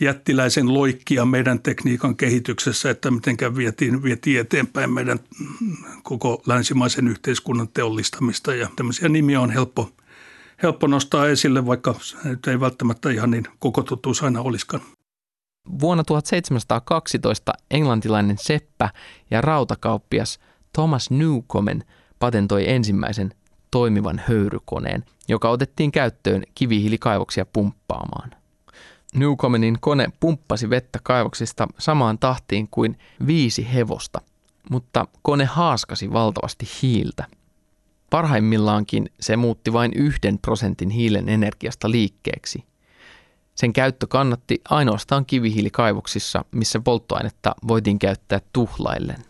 jättiläisen 0.00 0.74
loikkia 0.74 1.24
meidän 1.24 1.60
tekniikan 1.60 2.16
kehityksessä, 2.16 2.90
että 2.90 3.10
miten 3.10 3.36
vietiin, 3.56 4.02
vietiin 4.02 4.40
eteenpäin 4.40 4.92
meidän 4.92 5.18
koko 6.02 6.42
länsimaisen 6.46 7.08
yhteiskunnan 7.08 7.68
teollistamista. 7.68 8.54
Ja 8.54 8.68
tämmöisiä 8.76 9.08
nimiä 9.08 9.40
on 9.40 9.50
helppo, 9.50 9.90
helppo 10.62 10.86
nostaa 10.86 11.26
esille, 11.26 11.66
vaikka 11.66 11.94
nyt 12.24 12.46
ei 12.46 12.60
välttämättä 12.60 13.10
ihan 13.10 13.30
niin 13.30 13.44
koko 13.58 13.82
totuus 13.82 14.22
aina 14.22 14.40
olisikaan. 14.40 14.82
Vuonna 15.80 16.04
1712 16.04 17.52
englantilainen 17.70 18.36
seppä 18.38 18.90
ja 19.30 19.40
rautakauppias 19.40 20.38
Thomas 20.72 21.10
Newcomen 21.10 21.84
patentoi 22.18 22.70
ensimmäisen 22.70 23.34
toimivan 23.70 24.22
höyrykoneen, 24.28 25.04
joka 25.28 25.50
otettiin 25.50 25.92
käyttöön 25.92 26.42
kivihiilikaivoksia 26.54 27.46
pumppaamaan. 27.46 28.39
Newcomenin 29.14 29.78
kone 29.80 30.08
pumppasi 30.20 30.70
vettä 30.70 30.98
kaivoksista 31.02 31.68
samaan 31.78 32.18
tahtiin 32.18 32.68
kuin 32.70 32.98
viisi 33.26 33.74
hevosta, 33.74 34.20
mutta 34.70 35.06
kone 35.22 35.44
haaskasi 35.44 36.12
valtavasti 36.12 36.68
hiiltä. 36.82 37.24
Parhaimmillaankin 38.10 39.10
se 39.20 39.36
muutti 39.36 39.72
vain 39.72 39.92
yhden 39.94 40.38
prosentin 40.38 40.90
hiilen 40.90 41.28
energiasta 41.28 41.90
liikkeeksi. 41.90 42.64
Sen 43.54 43.72
käyttö 43.72 44.06
kannatti 44.06 44.60
ainoastaan 44.70 45.26
kivihiilikaivoksissa, 45.26 46.44
missä 46.50 46.80
polttoainetta 46.80 47.54
voitiin 47.68 47.98
käyttää 47.98 48.40
tuhlaillen. 48.52 49.29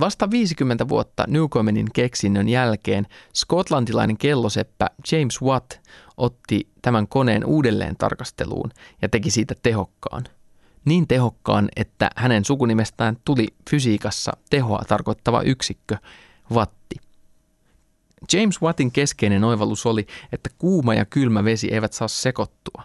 Vasta 0.00 0.30
50 0.30 0.88
vuotta 0.88 1.24
Newcomenin 1.28 1.86
keksinnön 1.92 2.48
jälkeen 2.48 3.06
skotlantilainen 3.34 4.16
kelloseppä 4.16 4.86
James 5.12 5.42
Watt 5.42 5.72
otti 6.16 6.68
tämän 6.82 7.08
koneen 7.08 7.44
uudelleen 7.44 7.96
tarkasteluun 7.96 8.70
ja 9.02 9.08
teki 9.08 9.30
siitä 9.30 9.54
tehokkaan. 9.62 10.24
Niin 10.84 11.08
tehokkaan, 11.08 11.68
että 11.76 12.10
hänen 12.16 12.44
sukunimestään 12.44 13.16
tuli 13.24 13.46
fysiikassa 13.70 14.32
tehoa 14.50 14.82
tarkoittava 14.88 15.42
yksikkö, 15.42 15.96
watti. 16.50 16.96
James 18.32 18.62
Wattin 18.62 18.92
keskeinen 18.92 19.44
oivallus 19.44 19.86
oli, 19.86 20.06
että 20.32 20.50
kuuma 20.58 20.94
ja 20.94 21.04
kylmä 21.04 21.44
vesi 21.44 21.74
eivät 21.74 21.92
saa 21.92 22.08
sekoittua. 22.08 22.82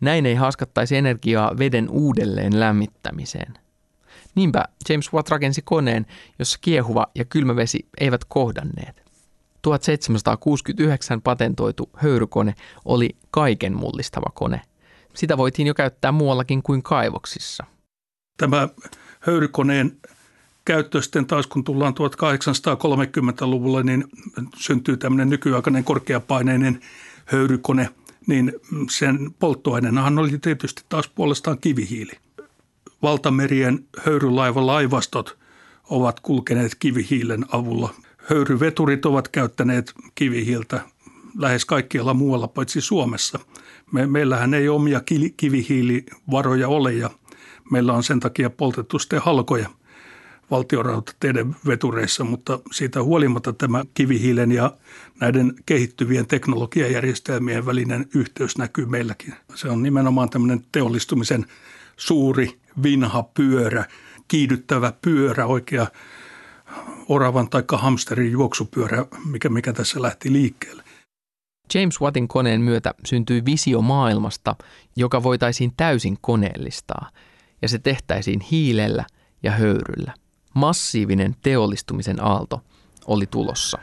Näin 0.00 0.26
ei 0.26 0.34
haaskattaisi 0.34 0.96
energiaa 0.96 1.58
veden 1.58 1.90
uudelleen 1.90 2.60
lämmittämiseen. 2.60 3.61
Niinpä 4.34 4.64
James 4.88 5.12
Watt 5.12 5.28
rakensi 5.28 5.62
koneen, 5.64 6.06
jossa 6.38 6.58
kiehuva 6.60 7.06
ja 7.14 7.24
kylmä 7.24 7.56
vesi 7.56 7.88
eivät 8.00 8.24
kohdanneet. 8.24 9.02
1769 9.62 11.22
patentoitu 11.22 11.90
höyrykone 11.96 12.54
oli 12.84 13.16
kaiken 13.30 13.76
mullistava 13.76 14.30
kone. 14.34 14.60
Sitä 15.14 15.36
voitiin 15.36 15.66
jo 15.68 15.74
käyttää 15.74 16.12
muuallakin 16.12 16.62
kuin 16.62 16.82
kaivoksissa. 16.82 17.64
Tämä 18.36 18.68
höyrykoneen 19.20 19.96
käyttö 20.64 21.02
sitten 21.02 21.26
taas, 21.26 21.46
kun 21.46 21.64
tullaan 21.64 21.94
1830-luvulle, 21.94 23.82
niin 23.82 24.04
syntyy 24.56 24.96
tämmöinen 24.96 25.30
nykyaikainen 25.30 25.84
korkeapaineinen 25.84 26.80
höyrykone, 27.24 27.88
niin 28.26 28.52
sen 28.90 29.18
polttoaineenahan 29.38 30.18
oli 30.18 30.38
tietysti 30.38 30.82
taas 30.88 31.08
puolestaan 31.08 31.58
kivihiili 31.58 32.21
valtamerien 33.02 33.84
höyrylaivalaivastot 33.98 35.38
ovat 35.90 36.20
kulkeneet 36.20 36.74
kivihiilen 36.74 37.44
avulla. 37.52 37.94
Höyryveturit 38.16 39.06
ovat 39.06 39.28
käyttäneet 39.28 39.92
kivihiiltä 40.14 40.80
lähes 41.38 41.64
kaikkialla 41.64 42.14
muualla 42.14 42.48
paitsi 42.48 42.80
Suomessa. 42.80 43.38
Me, 43.92 44.06
meillähän 44.06 44.54
ei 44.54 44.68
omia 44.68 45.00
kivihiilivaroja 45.36 46.68
ole 46.68 46.92
ja 46.92 47.10
meillä 47.70 47.92
on 47.92 48.02
sen 48.02 48.20
takia 48.20 48.50
poltettu 48.50 48.98
sitten 48.98 49.22
halkoja 49.22 49.68
valtiorautateiden 50.50 51.56
vetureissa, 51.66 52.24
mutta 52.24 52.58
siitä 52.72 53.02
huolimatta 53.02 53.52
tämä 53.52 53.84
kivihiilen 53.94 54.52
ja 54.52 54.76
näiden 55.20 55.54
kehittyvien 55.66 56.26
teknologiajärjestelmien 56.26 57.66
välinen 57.66 58.08
yhteys 58.14 58.58
näkyy 58.58 58.86
meilläkin. 58.86 59.34
Se 59.54 59.68
on 59.68 59.82
nimenomaan 59.82 60.30
tämmöinen 60.30 60.64
teollistumisen 60.72 61.46
suuri 61.96 62.61
vinha 62.82 63.22
pyörä, 63.22 63.84
kiihdyttävä 64.28 64.92
pyörä, 65.02 65.46
oikea 65.46 65.86
oravan 67.08 67.48
tai 67.48 67.64
hamsterin 67.72 68.32
juoksupyörä, 68.32 69.06
mikä, 69.26 69.48
mikä 69.48 69.72
tässä 69.72 70.02
lähti 70.02 70.32
liikkeelle. 70.32 70.82
James 71.74 72.00
Wattin 72.00 72.28
koneen 72.28 72.60
myötä 72.60 72.94
syntyi 73.04 73.44
visio 73.44 73.82
maailmasta, 73.82 74.56
joka 74.96 75.22
voitaisiin 75.22 75.72
täysin 75.76 76.18
koneellistaa, 76.20 77.10
ja 77.62 77.68
se 77.68 77.78
tehtäisiin 77.78 78.40
hiilellä 78.40 79.04
ja 79.42 79.50
höyryllä. 79.50 80.14
Massiivinen 80.54 81.36
teollistumisen 81.42 82.24
aalto 82.24 82.60
oli 83.06 83.26
tulossa. 83.26 83.78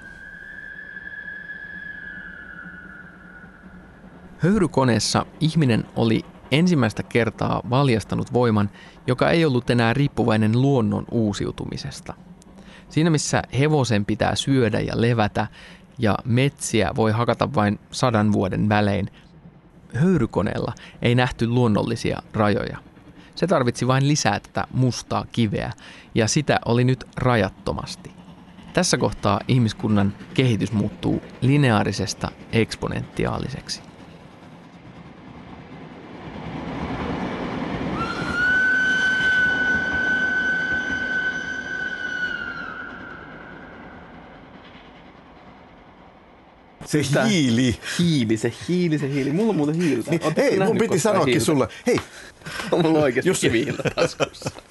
Höyrykoneessa 4.37 5.25
ihminen 5.39 5.85
oli 5.95 6.25
ensimmäistä 6.51 7.03
kertaa 7.03 7.61
valjastanut 7.69 8.33
voiman, 8.33 8.69
joka 9.07 9.29
ei 9.29 9.45
ollut 9.45 9.69
enää 9.69 9.93
riippuvainen 9.93 10.61
luonnon 10.61 11.05
uusiutumisesta. 11.11 12.13
Siinä 12.89 13.09
missä 13.09 13.41
hevosen 13.59 14.05
pitää 14.05 14.35
syödä 14.35 14.79
ja 14.79 15.01
levätä, 15.01 15.47
ja 15.97 16.17
metsiä 16.25 16.91
voi 16.95 17.11
hakata 17.11 17.53
vain 17.55 17.79
sadan 17.91 18.33
vuoden 18.33 18.69
välein. 18.69 19.11
Höyrykoneella 19.93 20.73
ei 21.01 21.15
nähty 21.15 21.47
luonnollisia 21.47 22.21
rajoja. 22.33 22.77
Se 23.35 23.47
tarvitsi 23.47 23.87
vain 23.87 24.07
lisää 24.07 24.39
tätä 24.39 24.67
mustaa 24.73 25.25
kiveä 25.31 25.71
ja 26.15 26.27
sitä 26.27 26.59
oli 26.65 26.83
nyt 26.83 27.05
rajattomasti. 27.17 28.11
Tässä 28.73 28.97
kohtaa 28.97 29.39
ihmiskunnan 29.47 30.13
kehitys 30.33 30.71
muuttuu 30.71 31.21
lineaarisesta 31.41 32.31
eksponentiaaliseksi. 32.51 33.88
Se 46.89 46.97
Mitä? 46.97 47.23
hiili. 47.23 47.79
Hiili, 47.99 48.37
se 48.37 48.53
hiili, 48.67 48.97
se 48.99 49.09
hiili. 49.09 49.31
Mulla 49.31 49.49
on 49.49 49.55
muuten 49.55 49.75
hiiltä. 49.75 50.11
Niin, 50.11 50.21
hei, 50.37 50.59
mun 50.59 50.77
piti 50.77 50.99
sanoakin 50.99 51.31
hiiltä? 51.31 51.45
sulle, 51.45 51.67
hei, 51.87 51.99
On 52.71 52.81
mulla 52.81 52.99
oikeasti 52.99 53.29
Jussi. 53.29 53.47
kivihiiltä 53.47 53.83
taskussa. 53.95 54.51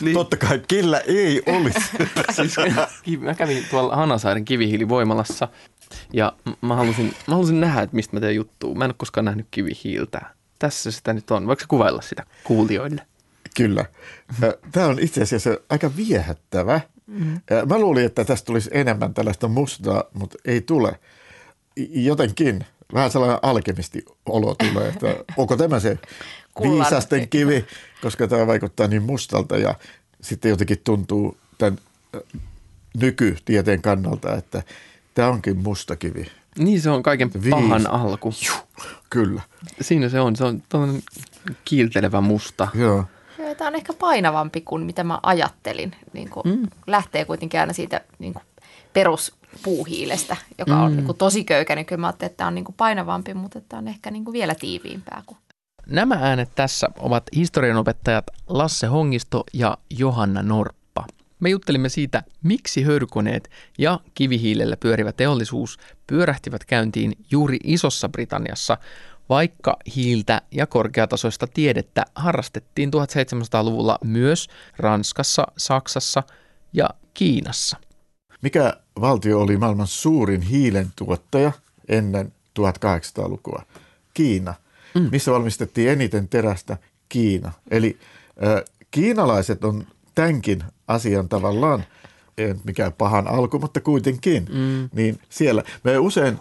Niin. 0.00 0.14
totta 0.14 0.36
kai, 0.36 0.62
kellä 0.68 0.98
ei 1.00 1.42
olisi. 1.46 1.78
siis, 2.36 3.20
mä 3.20 3.34
kävin 3.34 3.64
tuolla 3.70 3.96
Hanasaaren 3.96 4.44
kivihiilivoimalassa 4.44 5.48
ja 6.12 6.32
mä 6.60 6.76
halusin, 6.76 7.14
mä 7.26 7.34
halusin 7.34 7.60
nähdä, 7.60 7.82
että 7.82 7.96
mistä 7.96 8.16
mä 8.16 8.20
teen 8.20 8.34
juttua. 8.34 8.74
Mä 8.74 8.84
en 8.84 8.88
ole 8.88 8.94
koskaan 8.98 9.24
nähnyt 9.24 9.46
kivihiiltä. 9.50 10.20
Tässä 10.58 10.90
sitä 10.90 11.12
nyt 11.12 11.30
on. 11.30 11.46
Voiko 11.46 11.62
kuvailla 11.68 12.02
sitä 12.02 12.26
kuulijoille? 12.44 13.02
Kyllä. 13.56 13.84
Tämä 14.72 14.86
on 14.86 14.98
itse 14.98 15.22
asiassa 15.22 15.50
aika 15.70 15.96
viehättävä. 15.96 16.80
Mm. 17.06 17.40
Mä 17.68 17.78
luulin, 17.78 18.04
että 18.04 18.24
tästä 18.24 18.46
tulisi 18.46 18.70
enemmän 18.72 19.14
tällaista 19.14 19.48
mustaa, 19.48 20.04
mutta 20.14 20.38
ei 20.44 20.60
tule. 20.60 20.98
Jotenkin 21.90 22.64
vähän 22.94 23.10
sellainen 23.10 23.38
alkemisti-olo 23.42 24.54
tulee, 24.54 24.88
että 24.88 25.24
onko 25.36 25.56
tämä 25.56 25.80
se 25.80 25.98
viisasten 26.62 27.28
kivi, 27.28 27.64
koska 28.02 28.28
tämä 28.28 28.46
vaikuttaa 28.46 28.86
niin 28.86 29.02
mustalta 29.02 29.58
ja 29.58 29.74
sitten 30.20 30.48
jotenkin 30.48 30.80
tuntuu 30.84 31.36
tämän 31.58 31.78
nykytieteen 33.00 33.82
kannalta, 33.82 34.34
että 34.34 34.62
tämä 35.14 35.28
onkin 35.28 35.56
musta 35.56 35.96
kivi. 35.96 36.26
Niin 36.58 36.80
se 36.80 36.90
on 36.90 37.02
kaiken 37.02 37.30
Viis. 37.34 37.50
pahan 37.50 37.90
alku. 37.90 38.34
Kyllä, 39.10 39.42
Siinä 39.80 40.08
se 40.08 40.20
on. 40.20 40.36
Se 40.36 40.44
on 40.44 40.62
tuollainen 40.68 41.02
kiiltelevä 41.64 42.20
musta. 42.20 42.68
joo. 42.74 43.04
Joo, 43.38 43.54
Tämä 43.54 43.68
on 43.68 43.74
ehkä 43.74 43.92
painavampi 43.92 44.60
kuin 44.60 44.82
mitä 44.82 45.04
mä 45.04 45.18
ajattelin. 45.22 45.96
Niin 46.12 46.30
kuin 46.30 46.42
mm. 46.44 46.68
Lähtee 46.86 47.24
kuitenkin 47.24 47.60
aina 47.60 47.72
siitä 47.72 48.00
niin 48.18 48.32
kuin 48.32 48.42
peruspuuhiilestä, 48.94 50.36
joka 50.58 50.76
on 50.76 50.96
niin 50.96 51.06
kuin 51.06 51.18
tosi 51.18 51.44
köykä. 51.44 51.74
Niin 51.74 51.86
kyllä 51.86 52.00
mä 52.00 52.06
ajattelin, 52.06 52.30
että 52.30 52.36
tämä 52.36 52.48
on 52.48 52.54
niin 52.54 52.64
kuin 52.64 52.76
painavampi, 52.76 53.34
mutta 53.34 53.60
tämä 53.60 53.78
on 53.78 53.88
ehkä 53.88 54.10
niin 54.10 54.24
kuin 54.24 54.32
vielä 54.32 54.54
tiiviimpää. 54.54 55.22
Kuin. 55.26 55.38
Nämä 55.86 56.14
äänet 56.14 56.54
tässä 56.54 56.88
ovat 56.98 57.24
historianopettajat 57.36 58.24
Lasse 58.48 58.86
Hongisto 58.86 59.44
ja 59.52 59.78
Johanna 59.98 60.42
Norppa. 60.42 61.04
Me 61.40 61.48
juttelimme 61.48 61.88
siitä, 61.88 62.22
miksi 62.42 62.82
höyrykoneet 62.82 63.50
ja 63.78 64.00
kivihiilellä 64.14 64.76
pyörivä 64.76 65.12
teollisuus 65.12 65.78
pyörähtivät 66.06 66.64
käyntiin 66.64 67.12
juuri 67.30 67.58
Isossa 67.64 68.08
Britanniassa, 68.08 68.78
vaikka 69.28 69.76
hiiltä 69.96 70.42
ja 70.50 70.66
korkeatasoista 70.66 71.46
tiedettä 71.46 72.04
harrastettiin 72.14 72.90
1700-luvulla 72.94 73.98
myös 74.04 74.48
Ranskassa, 74.76 75.46
Saksassa 75.56 76.22
ja 76.72 76.88
Kiinassa. 77.14 77.76
Mikä 78.44 78.76
valtio 79.00 79.40
oli 79.40 79.56
maailman 79.56 79.86
suurin 79.86 80.42
hiilen 80.42 80.92
tuottaja 80.96 81.52
ennen 81.88 82.32
1800-lukua? 82.60 83.62
Kiina. 84.14 84.54
Mm. 84.94 85.08
Missä 85.12 85.32
valmistettiin 85.32 85.90
eniten 85.90 86.28
terästä? 86.28 86.76
Kiina. 87.08 87.52
Eli 87.70 87.98
äh, 88.46 88.64
kiinalaiset 88.90 89.64
on 89.64 89.86
tämänkin 90.14 90.64
asian 90.88 91.28
tavallaan, 91.28 91.84
nyt 92.36 92.64
mikään 92.64 92.92
pahan 92.92 93.28
alku, 93.28 93.58
mutta 93.58 93.80
kuitenkin, 93.80 94.46
mm. 94.52 94.88
niin 94.92 95.18
siellä. 95.28 95.62
Me 95.84 95.98
usein 95.98 96.38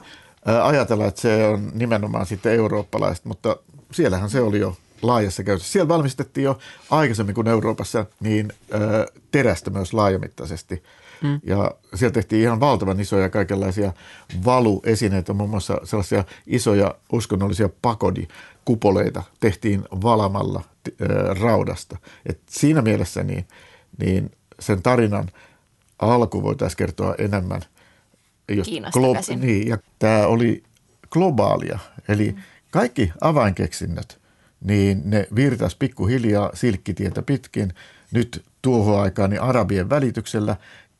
äh, 0.49 0.65
ajatellaan, 0.65 1.09
että 1.09 1.21
se 1.21 1.47
on 1.47 1.71
nimenomaan 1.73 2.25
sitten 2.25 2.53
eurooppalaista, 2.53 3.27
mutta 3.27 3.57
siellähän 3.91 4.29
se 4.29 4.41
oli 4.41 4.59
jo 4.59 4.77
laajassa 5.01 5.43
käytössä. 5.43 5.71
Siellä 5.71 5.87
valmistettiin 5.87 6.45
jo 6.45 6.59
aikaisemmin 6.89 7.35
kuin 7.35 7.47
Euroopassa 7.47 8.05
niin 8.19 8.53
äh, 8.73 8.81
terästä 9.31 9.69
myös 9.69 9.93
laajamittaisesti. 9.93 10.83
Mm. 11.23 11.39
Ja 11.43 11.71
siellä 11.95 12.13
tehtiin 12.13 12.41
ihan 12.41 12.59
valtavan 12.59 12.99
isoja 12.99 13.29
kaikenlaisia 13.29 13.93
valuesineitä, 14.45 15.33
muun 15.33 15.49
muassa 15.49 15.77
sellaisia 15.83 16.23
isoja 16.47 16.95
uskonnollisia 17.11 17.69
pakodikupoleita 17.81 19.23
tehtiin 19.39 19.83
valamalla 20.03 20.61
äh, 20.87 21.41
raudasta. 21.41 21.97
Et 22.25 22.39
siinä 22.49 22.81
mielessä 22.81 23.23
niin, 23.23 23.47
niin 23.99 24.31
sen 24.59 24.81
tarinan 24.81 25.29
alku 25.99 26.43
voitaisiin 26.43 26.77
kertoa 26.77 27.15
enemmän. 27.17 27.61
Jos 28.49 28.67
Kiinasta 28.67 28.99
käsin. 29.13 29.41
Niin, 29.41 29.67
ja 29.67 29.77
tämä 29.99 30.27
oli 30.27 30.63
globaalia, 31.09 31.79
eli 32.07 32.35
kaikki 32.71 33.11
avainkeksinnöt, 33.21 34.19
niin 34.61 35.01
ne 35.05 35.27
virtas 35.35 35.75
pikkuhiljaa 35.75 36.51
silkkitietä 36.53 37.21
pitkin 37.21 37.73
nyt 38.11 38.43
tuohon 38.61 39.01
aikaan 39.01 39.29
niin 39.29 39.41
Arabien 39.41 39.89
välityksellä 39.89 40.55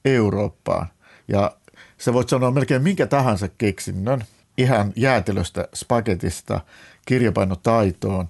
Eurooppaan. 0.06 0.88
Ja 1.28 1.52
sä 1.98 2.14
voit 2.14 2.30
sanoa 2.30 2.52
melkein 2.52 2.82
minkä 2.82 3.08
tahansa 3.08 3.48
keksinnön, 3.58 4.24
ihan 4.58 4.94
jäätelöstä, 4.96 5.68
spagetista, 5.74 6.62
kirjapainotaitoon, 7.06 8.30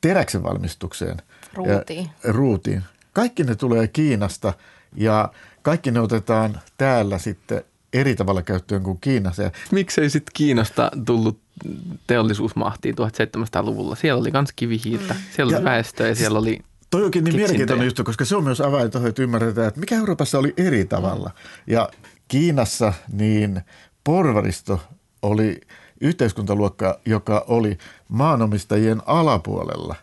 teräksen 0.00 0.42
valmistukseen. 0.42 1.16
Ruutiin. 1.54 2.10
Ja, 2.24 2.32
ruutiin. 2.32 2.82
Kaikki 3.12 3.44
ne 3.44 3.54
tulee 3.54 3.88
Kiinasta 3.88 4.52
ja 4.96 5.32
kaikki 5.62 5.90
ne 5.90 6.00
otetaan 6.00 6.60
täällä 6.78 7.18
sitten 7.18 7.64
eri 7.92 8.16
tavalla 8.16 8.42
käyttöön 8.42 8.82
kuin 8.82 8.98
Kiinassa. 9.00 9.42
Ja 9.42 9.50
Miksei 9.70 10.10
sitten 10.10 10.32
Kiinasta 10.34 10.90
tullut 11.06 11.38
teollisuusmahtiin 12.06 12.94
1700-luvulla? 12.94 13.94
Siellä 13.94 14.20
oli 14.20 14.30
myös 14.30 14.52
kivihiiltä, 14.56 15.16
siellä 15.36 15.50
oli 15.50 15.60
Ja- 15.60 15.64
väestöä 15.64 16.08
ja 16.08 16.14
siellä 16.14 16.38
oli 16.38 16.60
Toi 16.90 17.04
onkin 17.04 17.24
niin 17.24 17.36
mielenkiintoinen 17.36 17.86
juttu, 17.86 18.04
koska 18.04 18.24
se 18.24 18.36
on 18.36 18.44
myös 18.44 18.60
avain 18.60 18.90
tuohon, 18.90 19.08
että 19.08 19.22
ymmärretään, 19.22 19.68
että 19.68 19.80
mikä 19.80 19.96
Euroopassa 19.96 20.38
oli 20.38 20.54
eri 20.56 20.84
tavalla. 20.84 21.30
Ja 21.66 21.88
Kiinassa 22.28 22.92
niin 23.12 23.60
porvaristo 24.04 24.80
oli 25.22 25.60
yhteiskuntaluokka, 26.00 27.00
joka 27.06 27.44
oli 27.48 27.78
maanomistajien 28.08 29.02
alapuolella. 29.06 29.94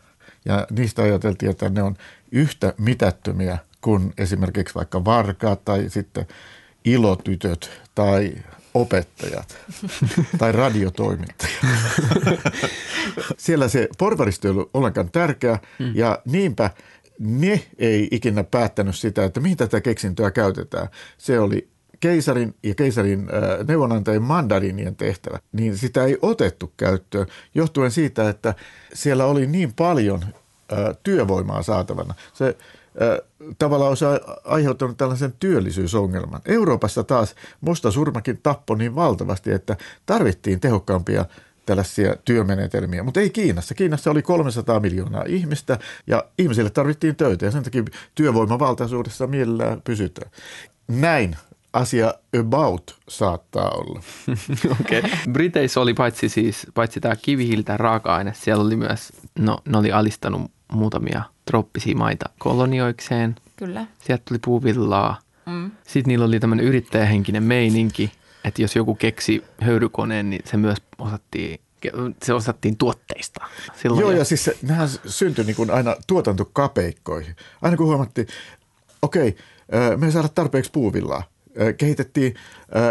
Ja 0.45 0.67
niistä 0.71 1.01
ajateltiin, 1.01 1.49
että 1.49 1.69
ne 1.69 1.83
on 1.83 1.95
yhtä 2.31 2.73
mitättömiä 2.77 3.57
kuin 3.81 4.13
esimerkiksi 4.17 4.75
vaikka 4.75 5.05
varkaat 5.05 5.65
tai 5.65 5.89
sitten 5.89 6.27
ilotytöt 6.85 7.69
tai 7.95 8.33
opettajat 8.75 9.57
tai 10.37 10.51
radiotoimittajat. 10.51 11.65
Siellä 13.37 13.67
se 13.67 13.89
porvaristo 13.97 14.47
ei 14.47 14.51
ollut 14.51 14.69
ollenkaan 14.73 15.11
tärkeä 15.11 15.59
mm. 15.79 15.91
ja 15.95 16.19
niinpä 16.25 16.69
ne 17.19 17.63
ei 17.77 18.07
ikinä 18.11 18.43
päättänyt 18.43 18.95
sitä, 18.95 19.25
että 19.25 19.39
mihin 19.39 19.57
tätä 19.57 19.81
keksintöä 19.81 20.31
käytetään. 20.31 20.87
Se 21.17 21.39
oli 21.39 21.67
keisarin 21.99 22.55
ja 22.63 22.75
keisarin 22.75 23.19
äh, 23.19 23.67
neuvonantajien 23.67 24.23
mandarinien 24.23 24.95
tehtävä, 24.95 25.39
niin 25.51 25.77
sitä 25.77 26.03
ei 26.03 26.17
otettu 26.21 26.73
käyttöön 26.77 27.27
johtuen 27.55 27.91
siitä, 27.91 28.29
että 28.29 28.53
siellä 28.93 29.25
oli 29.25 29.47
niin 29.47 29.73
paljon 29.73 30.23
äh, 30.23 30.79
työvoimaa 31.03 31.63
saatavana. 31.63 32.13
Se 32.33 32.57
tavallaan 33.59 33.89
olisi 33.89 34.05
aiheuttanut 34.43 34.97
tällaisen 34.97 35.33
työllisyysongelman. 35.39 36.41
Euroopassa 36.45 37.03
taas 37.03 37.35
musta 37.61 37.91
surmakin 37.91 38.39
tappoi 38.43 38.77
niin 38.77 38.95
valtavasti, 38.95 39.51
että 39.51 39.77
tarvittiin 40.05 40.59
tehokkaampia 40.59 41.25
tällaisia 41.65 42.15
työmenetelmiä, 42.25 43.03
mutta 43.03 43.19
ei 43.19 43.29
Kiinassa. 43.29 43.75
Kiinassa 43.75 44.11
oli 44.11 44.21
300 44.21 44.79
miljoonaa 44.79 45.23
ihmistä 45.27 45.79
ja 46.07 46.25
ihmisille 46.37 46.69
tarvittiin 46.69 47.15
töitä 47.15 47.45
ja 47.45 47.51
sen 47.51 47.63
takia 47.63 47.83
työvoimavaltaisuudessa 48.15 49.27
mielellään 49.27 49.81
pysytään. 49.81 50.31
Näin 50.87 51.35
asia 51.73 52.13
about 52.39 52.95
saattaa 53.09 53.69
olla. 53.69 54.03
Okei. 54.81 54.99
Okay. 54.99 55.11
Briteissä 55.31 55.81
oli 55.81 55.93
paitsi 55.93 56.29
siis, 56.29 56.67
paitsi 56.73 56.99
tämä 56.99 57.15
kivihiiltä 57.15 57.77
raaka-aine, 57.77 58.33
siellä 58.35 58.63
oli 58.63 58.75
myös, 58.75 59.13
no 59.39 59.57
ne 59.65 59.77
oli 59.77 59.91
alistanut 59.91 60.51
muutamia 60.71 61.23
trooppisia 61.45 61.95
maita 61.95 62.29
kolonioikseen. 62.39 63.35
Kyllä. 63.55 63.85
Sieltä 63.99 64.23
tuli 64.27 64.39
puuvillaa. 64.45 65.19
Mm. 65.45 65.71
Sitten 65.83 66.11
niillä 66.11 66.25
oli 66.25 66.39
tämmöinen 66.39 66.65
yrittäjähenkinen 66.65 67.43
meininki, 67.43 68.11
että 68.43 68.61
jos 68.61 68.75
joku 68.75 68.95
keksi 68.95 69.43
höyrykoneen, 69.61 70.29
niin 70.29 70.41
se 70.45 70.57
myös 70.57 70.77
osattiin, 70.99 71.59
se 72.23 72.33
osattiin 72.33 72.77
tuotteista. 72.77 73.45
Silloin 73.81 74.01
Joo, 74.01 74.11
jo- 74.11 74.17
ja 74.17 74.25
siis 74.25 74.43
se, 74.43 74.57
nehän 74.61 74.89
syntyi 75.05 75.45
niin 75.45 75.55
kuin 75.55 75.71
aina 75.71 75.95
tuotantokapeikkoihin. 76.07 77.35
Aina 77.61 77.77
kun 77.77 77.85
huomattiin, 77.85 78.27
okei, 79.01 79.35
me 79.97 80.05
ei 80.05 80.11
saada 80.11 80.29
tarpeeksi 80.29 80.71
puuvillaa. 80.71 81.23
kehitettiin 81.77 82.35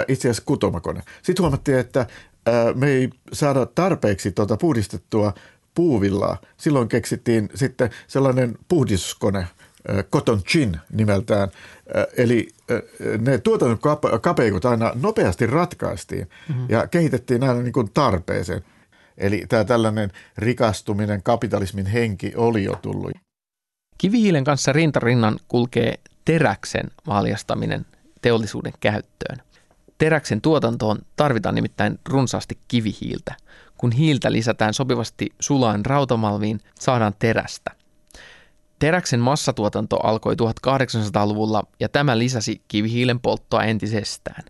itse 0.09 0.29
asiassa 0.29 0.43
kutomakone. 0.47 1.03
Sitten 1.23 1.43
huomattiin, 1.43 1.79
että 1.79 2.07
me 2.75 2.89
ei 2.89 3.11
saada 3.33 3.67
tarpeeksi 3.67 4.33
tuota 4.33 4.57
puhdistettua 4.57 5.35
puuvillaa. 5.75 6.37
Silloin 6.57 6.89
keksittiin 6.89 7.49
sitten 7.55 7.91
sellainen 8.07 8.59
puhdistuskone, 8.69 9.47
Cotton 10.13 10.43
Chin 10.43 10.77
nimeltään. 10.93 11.49
Eli 12.17 12.49
ne 13.19 13.39
tuotannon 13.39 13.79
kapeikot 14.21 14.65
aina 14.65 14.93
nopeasti 14.95 15.47
ratkaistiin 15.47 16.29
mm-hmm. 16.49 16.67
ja 16.69 16.87
kehitettiin 16.87 17.43
aina 17.43 17.63
niin 17.63 17.73
kuin 17.73 17.91
tarpeeseen. 17.95 18.65
Eli 19.19 19.45
tämä 19.49 19.65
tällainen 19.65 20.11
rikastuminen, 20.39 21.23
kapitalismin 21.23 21.87
henki 21.87 22.33
oli 22.37 22.65
jo 22.65 22.79
tullut. 22.83 23.13
Kivihiilen 23.99 24.45
kanssa 24.45 24.73
rintarinnan 24.73 25.39
kulkee 25.49 25.95
teräksen 26.25 26.91
valjastaminen 27.07 27.87
teollisuuden 28.23 28.73
käyttöön. 28.81 29.43
Teräksen 30.05 30.41
tuotantoon 30.41 30.99
tarvitaan 31.17 31.55
nimittäin 31.55 31.99
runsaasti 32.09 32.59
kivihiiltä. 32.69 33.35
Kun 33.79 33.93
hiiltä 33.93 34.33
lisätään 34.33 34.75
sopivasti 34.75 35.27
sulaan 35.41 35.87
rautamalviin, 35.87 36.61
saadaan 36.81 37.15
terästä. 37.19 37.71
Teräksen 38.79 39.21
massatuotanto 39.21 39.97
alkoi 39.97 40.35
1800-luvulla 40.35 41.63
ja 41.81 41.89
tämä 41.89 42.19
lisäsi 42.19 42.63
kivihiilen 42.69 43.21
polttoa 43.21 43.65
entisestään. 43.65 44.43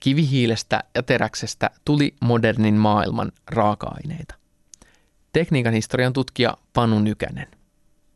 Kivihiilestä 0.00 0.84
ja 0.94 1.02
teräksestä 1.02 1.70
tuli 1.84 2.14
modernin 2.20 2.74
maailman 2.74 3.32
raaka-aineita. 3.46 4.34
Tekniikan 5.32 5.72
historian 5.74 6.12
tutkija 6.12 6.56
Panu 6.72 6.98
Nykänen. 6.98 7.57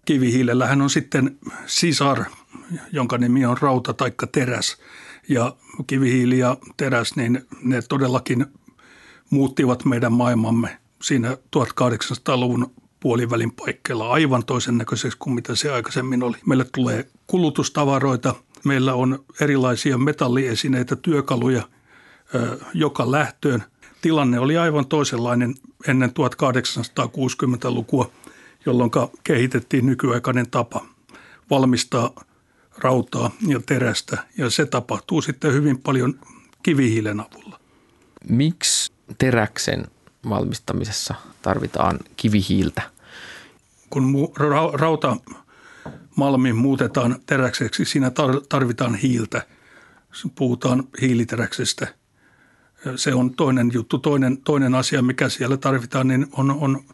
Kivihiilellähän 0.05 0.83
on 0.83 0.91
sitten 0.91 1.39
sisar, 1.67 2.25
jonka 2.93 3.19
nimi 3.19 3.47
on 3.47 3.57
rauta 3.61 3.93
tai 3.93 4.13
teräs. 4.33 4.77
Ja 5.29 5.57
kivihiili 5.87 6.39
ja 6.39 6.57
teräs, 6.77 7.17
niin 7.17 7.47
ne 7.63 7.83
todellakin 7.83 8.47
muuttivat 9.31 9.85
meidän 9.85 10.13
maailmamme 10.13 10.79
siinä 11.03 11.37
1800-luvun 11.57 12.75
puolivälin 13.01 13.53
paikkeilla 13.53 14.11
aivan 14.11 14.45
toisen 14.45 14.79
näköiseksi 14.79 15.19
kuin 15.19 15.35
mitä 15.35 15.55
se 15.55 15.73
aikaisemmin 15.73 16.23
oli. 16.23 16.37
Meille 16.47 16.67
tulee 16.75 17.09
kulutustavaroita, 17.27 18.35
meillä 18.65 18.95
on 18.95 19.25
erilaisia 19.41 19.99
metalliesineitä, 19.99 20.97
työkaluja 20.97 21.63
ö, 22.35 22.59
joka 22.75 23.11
lähtöön. 23.11 23.63
Tilanne 24.01 24.39
oli 24.39 24.59
aivan 24.59 24.87
toisenlainen 24.87 25.55
ennen 25.89 26.11
1860-lukua, 26.11 28.11
jolloin 28.67 28.91
kehitettiin 29.25 29.87
nykyaikainen 29.87 30.51
tapa 30.51 30.87
valmistaa 31.51 32.11
rautaa 32.79 33.31
ja 33.47 33.61
terästä 33.67 34.19
ja 34.39 34.51
se 34.51 34.67
tapahtuu 34.67 35.23
sitten 35.23 35.53
hyvin 35.53 35.79
paljon 35.79 36.21
kivihiilen 36.63 37.21
avulla. 37.21 37.61
Miksi 38.29 38.93
teräksen 39.19 39.87
valmistamisessa 40.29 41.15
tarvitaan 41.43 41.99
kivihiiltä? 42.17 42.83
Kun 43.91 44.33
ra- 44.39 44.75
rauta 44.75 45.17
malmi 46.17 46.53
muutetaan 46.53 47.17
teräkseksi, 47.27 47.85
siinä 47.85 48.11
tarvitaan 48.49 48.95
hiiltä. 48.95 49.47
Puhutaan 50.35 50.85
hiiliteräksestä. 51.01 51.95
Se 52.97 53.15
on 53.15 53.35
toinen 53.35 53.71
juttu. 53.73 53.99
Toinen, 53.99 54.37
toinen 54.37 54.75
asia, 54.75 55.03
mikä 55.03 55.29
siellä 55.29 55.57
tarvitaan, 55.57 56.09
niin 56.09 56.27
on, 56.33 56.51
on 56.51 56.85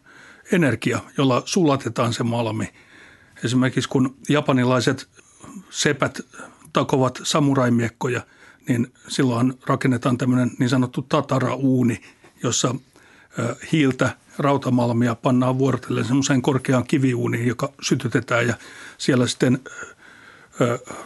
energia, 0.51 0.99
jolla 1.17 1.41
sulatetaan 1.45 2.13
se 2.13 2.23
malmi. 2.23 2.73
Esimerkiksi 3.43 3.89
kun 3.89 4.15
japanilaiset 4.29 5.09
sepät 5.69 6.19
takovat 6.73 7.19
samuraimiekkoja, 7.23 8.21
niin 8.67 8.93
silloin 9.07 9.53
rakennetaan 9.67 10.17
tämmöinen 10.17 10.51
niin 10.59 10.69
sanottu 10.69 11.01
tatara-uuni, 11.01 12.01
jossa 12.43 12.75
hiiltä, 13.71 14.17
rautamalmia 14.37 15.15
pannaan 15.15 15.57
vuorotellen 15.57 16.05
semmoiseen 16.05 16.41
korkeaan 16.41 16.87
kiviuuniin, 16.87 17.47
joka 17.47 17.73
sytytetään 17.81 18.47
ja 18.47 18.53
siellä 18.97 19.27
sitten 19.27 19.59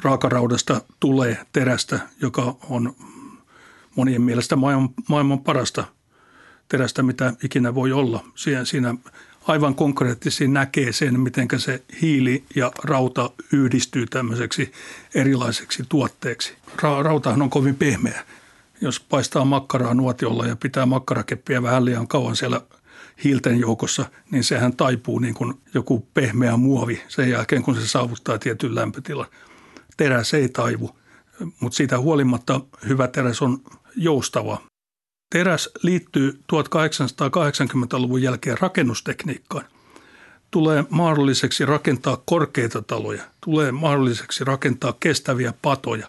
raakaraudasta 0.01 0.81
tulee 0.99 1.45
terästä, 1.51 1.99
joka 2.21 2.55
on 2.69 2.95
monien 3.95 4.21
mielestä 4.21 4.55
maailman, 4.55 4.89
maailman 5.09 5.39
parasta 5.39 5.83
terästä, 6.67 7.03
mitä 7.03 7.33
ikinä 7.43 7.75
voi 7.75 7.91
olla. 7.91 8.23
Siinä, 8.35 8.65
siinä 8.65 8.95
aivan 9.47 9.75
konkreettisesti 9.75 10.47
näkee 10.47 10.91
sen, 10.91 11.19
miten 11.19 11.47
se 11.57 11.83
hiili 12.01 12.43
ja 12.55 12.71
rauta 12.83 13.29
yhdistyy 13.51 14.05
tämmöiseksi 14.05 14.71
erilaiseksi 15.15 15.83
tuotteeksi. 15.89 16.53
Ra- 16.77 17.03
rautahan 17.03 17.41
on 17.41 17.49
kovin 17.49 17.75
pehmeä. 17.75 18.25
Jos 18.81 18.99
paistaa 18.99 19.45
makkaraa 19.45 19.93
nuotiolla 19.93 20.47
ja 20.47 20.55
pitää 20.55 20.85
makkarakeppiä 20.85 21.63
vähän 21.63 21.85
liian 21.85 22.07
kauan 22.07 22.35
siellä 22.35 22.61
hiilten 23.23 23.59
joukossa, 23.59 24.05
niin 24.31 24.43
sehän 24.43 24.75
taipuu 24.75 25.19
niin 25.19 25.33
kuin 25.33 25.53
joku 25.73 26.07
pehmeä 26.13 26.57
muovi 26.57 27.03
sen 27.07 27.29
jälkeen, 27.29 27.63
kun 27.63 27.75
se 27.75 27.87
saavuttaa 27.87 28.37
tietyn 28.37 28.75
lämpötilan. 28.75 29.27
Teräs 29.97 30.33
ei 30.33 30.49
taivu, 30.49 30.95
mutta 31.59 31.75
siitä 31.75 31.99
huolimatta 31.99 32.61
hyvä 32.87 33.07
teräs 33.07 33.41
on 33.41 33.61
joustava. 33.95 34.61
Teräs 35.33 35.69
liittyy 35.83 36.39
1880-luvun 36.53 38.21
jälkeen 38.21 38.57
rakennustekniikkaan. 38.61 39.65
Tulee 40.51 40.83
mahdolliseksi 40.89 41.65
rakentaa 41.65 42.21
korkeita 42.25 42.81
taloja, 42.81 43.23
tulee 43.43 43.71
mahdolliseksi 43.71 44.43
rakentaa 44.43 44.93
kestäviä 44.99 45.53
patoja, 45.61 46.07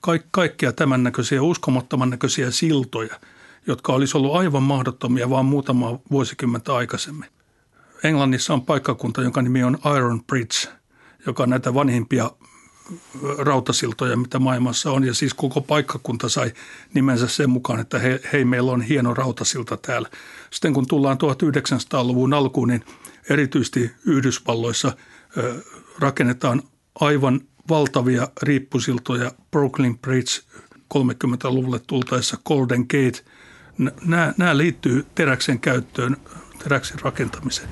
kaik- 0.00 0.26
kaikkia 0.30 0.72
tämän 0.72 1.02
näköisiä 1.02 1.42
uskomattoman 1.42 2.10
näköisiä 2.10 2.50
siltoja, 2.50 3.20
jotka 3.66 3.92
olisi 3.92 4.16
ollut 4.16 4.36
aivan 4.36 4.62
mahdottomia 4.62 5.30
vain 5.30 5.46
muutama 5.46 5.98
vuosikymmentä 6.10 6.74
aikaisemmin. 6.74 7.28
Englannissa 8.04 8.54
on 8.54 8.62
paikkakunta, 8.62 9.22
jonka 9.22 9.42
nimi 9.42 9.64
on 9.64 9.78
Iron 9.96 10.24
Bridge, 10.24 10.68
joka 11.26 11.42
on 11.42 11.50
näitä 11.50 11.74
vanhimpia 11.74 12.30
rautasiltoja, 13.38 14.16
mitä 14.16 14.38
maailmassa 14.38 14.90
on. 14.90 15.04
Ja 15.04 15.14
siis 15.14 15.34
koko 15.34 15.60
paikkakunta 15.60 16.28
sai 16.28 16.52
nimensä 16.94 17.28
sen 17.28 17.50
mukaan, 17.50 17.80
että 17.80 17.98
hei, 17.98 18.18
hei 18.32 18.44
meillä 18.44 18.72
on 18.72 18.82
hieno 18.82 19.14
rautasilta 19.14 19.76
täällä. 19.76 20.08
Sitten 20.50 20.74
kun 20.74 20.86
tullaan 20.86 21.18
1900-luvun 21.18 22.34
alkuun, 22.34 22.68
niin 22.68 22.84
erityisesti 23.30 23.90
Yhdysvalloissa 24.04 24.92
ö, 25.36 25.54
rakennetaan 25.98 26.62
aivan 27.00 27.40
valtavia 27.68 28.28
riippusiltoja. 28.42 29.32
Brooklyn 29.50 29.98
Bridge 29.98 30.32
30-luvulle 30.94 31.80
tultaessa 31.86 32.38
Golden 32.44 32.80
Gate. 32.80 33.24
Nämä, 34.04 34.34
nämä 34.36 34.56
liittyy 34.56 35.06
teräksen 35.14 35.60
käyttöön, 35.60 36.16
teräksen 36.62 36.98
rakentamiseen. 37.00 37.68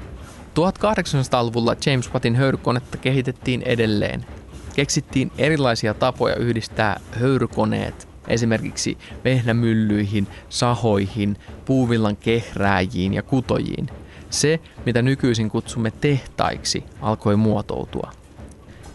1800-luvulla 0.55 1.77
James 1.87 2.13
Wattin 2.13 2.37
höyrykonetta 2.37 2.97
kehitettiin 2.97 3.63
edelleen– 3.63 4.27
keksittiin 4.75 5.33
erilaisia 5.39 5.95
tapoja 5.95 6.37
yhdistää 6.37 7.01
höyrykoneet 7.13 8.09
esimerkiksi 8.29 8.99
vehnämyllyihin, 9.25 10.27
sahoihin, 10.49 11.37
puuvillan 11.65 12.17
kehrääjiin 12.17 13.15
ja 13.15 13.23
kutojiin. 13.23 13.87
Se, 14.31 14.61
mitä 14.87 15.03
nykyisin 15.03 15.51
kutsumme 15.51 15.91
tehtaiksi, 15.91 16.85
alkoi 17.01 17.37
muotoutua. 17.37 18.13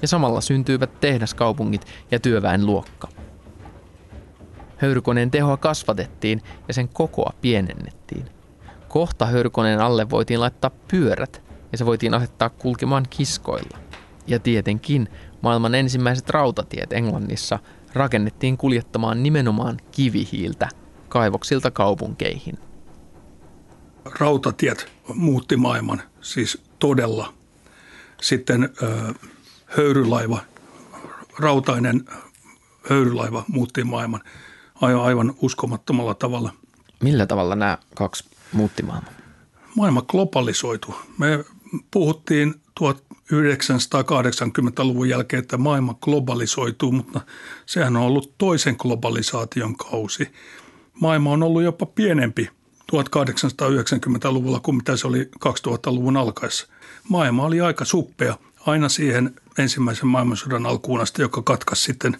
Ja 0.02 0.08
samalla 0.08 0.42
syntyivät 0.42 1.00
tehdaskaupungit 1.00 1.86
ja 2.12 2.20
työväenluokka. 2.20 3.08
Höyrykoneen 4.78 5.32
tehoa 5.32 5.58
kasvatettiin 5.58 6.42
ja 6.68 6.74
sen 6.74 6.90
kokoa 6.90 7.34
pienennettiin. 7.42 8.26
Kohta 8.88 9.26
höyrykoneen 9.26 9.80
alle 9.80 10.10
voitiin 10.10 10.40
laittaa 10.40 10.72
pyörät 10.88 11.42
ja 11.72 11.78
se 11.78 11.86
voitiin 11.86 12.14
asettaa 12.14 12.50
kulkemaan 12.50 13.06
kiskoilla. 13.10 13.78
Ja 14.28 14.40
tietenkin 14.40 15.10
Maailman 15.42 15.76
ensimmäiset 15.76 16.30
rautatiet 16.30 16.94
Englannissa 16.94 17.60
rakennettiin 17.94 18.58
kuljettamaan 18.58 19.24
nimenomaan 19.24 19.78
kivihiiltä 19.92 20.70
kaivoksilta 21.10 21.72
kaupunkeihin. 21.72 22.58
Rautatiet 24.20 24.92
muutti 25.14 25.58
maailman, 25.58 26.02
siis 26.22 26.62
todella. 26.80 27.34
Sitten 28.22 28.70
ö, 28.84 29.14
höyrylaiva, 29.66 30.40
rautainen 31.40 32.06
höyrylaiva 32.90 33.44
muutti 33.48 33.84
maailman 33.84 34.22
aivan, 34.82 35.06
aivan 35.06 35.34
uskomattomalla 35.42 36.14
tavalla. 36.14 36.54
Millä 37.04 37.26
tavalla 37.26 37.56
nämä 37.56 37.78
kaksi 37.96 38.26
muutti 38.52 38.84
maailman? 38.84 39.14
Maailma 39.76 40.02
globalisoitu. 40.02 40.96
Me 41.18 41.46
puhuttiin 41.92 42.56
1980-luvun 42.80 45.10
jälkeen, 45.10 45.44
että 45.44 45.58
maailma 45.58 45.94
globalisoituu, 45.94 46.92
mutta 46.92 47.22
sehän 47.66 47.98
on 47.98 48.04
ollut 48.04 48.34
toisen 48.38 48.76
globalisaation 48.80 49.78
kausi. 49.78 50.32
Maailma 51.02 51.32
on 51.32 51.44
ollut 51.44 51.64
jopa 51.64 51.86
pienempi 51.86 52.50
1890-luvulla 52.92 54.60
kuin 54.60 54.76
mitä 54.76 54.98
se 54.98 55.08
oli 55.08 55.30
2000-luvun 55.46 56.18
alkaessa. 56.18 56.68
Maailma 57.10 57.46
oli 57.46 57.62
aika 57.62 57.86
suppea 57.86 58.38
aina 58.66 58.90
siihen 58.90 59.36
ensimmäisen 59.58 60.08
maailmansodan 60.08 60.66
alkuun 60.66 61.02
asti, 61.02 61.22
joka 61.22 61.42
katkaisi 61.42 61.84
sitten 61.84 62.18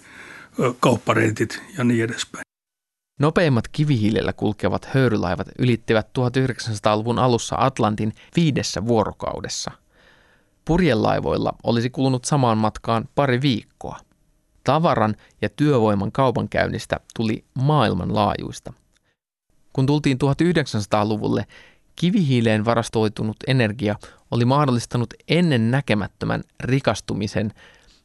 kauppareitit 0.80 1.62
ja 1.78 1.84
niin 1.84 2.04
edespäin. 2.04 2.42
Nopeimmat 3.20 3.68
kivihiilellä 3.68 4.32
kulkevat 4.32 4.88
höyrylaivat 4.94 5.48
ylittivät 5.58 6.08
1900-luvun 6.18 7.18
alussa 7.18 7.56
Atlantin 7.58 8.12
viidessä 8.36 8.86
vuorokaudessa. 8.86 9.70
Purjelaivoilla 10.64 11.52
olisi 11.62 11.90
kulunut 11.90 12.24
samaan 12.24 12.58
matkaan 12.58 13.08
pari 13.14 13.40
viikkoa. 13.40 13.98
Tavaran 14.64 15.16
ja 15.42 15.48
työvoiman 15.48 16.12
kaupankäynnistä 16.12 17.00
tuli 17.16 17.44
maailmanlaajuista. 17.54 18.72
Kun 19.72 19.86
tultiin 19.86 20.18
1900-luvulle, 20.24 21.46
kivihiileen 21.96 22.64
varastoitunut 22.64 23.36
energia 23.46 23.96
oli 24.30 24.44
mahdollistanut 24.44 25.14
ennen 25.28 25.70
näkemättömän 25.70 26.42
rikastumisen 26.60 27.52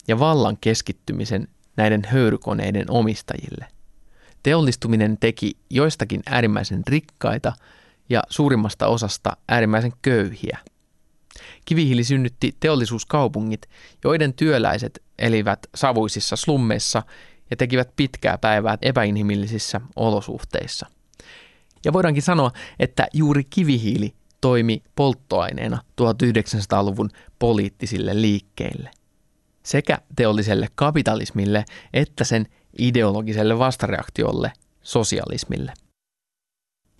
ja 0.07 0.19
vallan 0.19 0.57
keskittymisen 0.61 1.47
näiden 1.77 2.01
höyrykoneiden 2.07 2.91
omistajille. 2.91 3.67
Teollistuminen 4.43 5.17
teki 5.17 5.57
joistakin 5.69 6.21
äärimmäisen 6.25 6.81
rikkaita 6.87 7.53
ja 8.09 8.23
suurimmasta 8.29 8.87
osasta 8.87 9.37
äärimmäisen 9.49 9.93
köyhiä. 10.01 10.59
Kivihiili 11.65 12.03
synnytti 12.03 12.55
teollisuuskaupungit, 12.59 13.69
joiden 14.03 14.33
työläiset 14.33 15.03
elivät 15.19 15.59
savuisissa 15.75 16.35
slummeissa 16.35 17.03
ja 17.49 17.57
tekivät 17.57 17.95
pitkää 17.95 18.37
päivää 18.37 18.77
epäinhimillisissä 18.81 19.81
olosuhteissa. 19.95 20.87
Ja 21.85 21.93
voidaankin 21.93 22.23
sanoa, 22.23 22.51
että 22.79 23.07
juuri 23.13 23.43
kivihiili 23.43 24.13
toimi 24.41 24.83
polttoaineena 24.95 25.77
1900-luvun 26.01 27.09
poliittisille 27.39 28.21
liikkeille. 28.21 28.91
Sekä 29.63 29.97
teolliselle 30.15 30.67
kapitalismille 30.75 31.65
että 31.93 32.23
sen 32.23 32.45
ideologiselle 32.79 33.59
vastareaktiolle 33.59 34.51
sosialismille. 34.81 35.73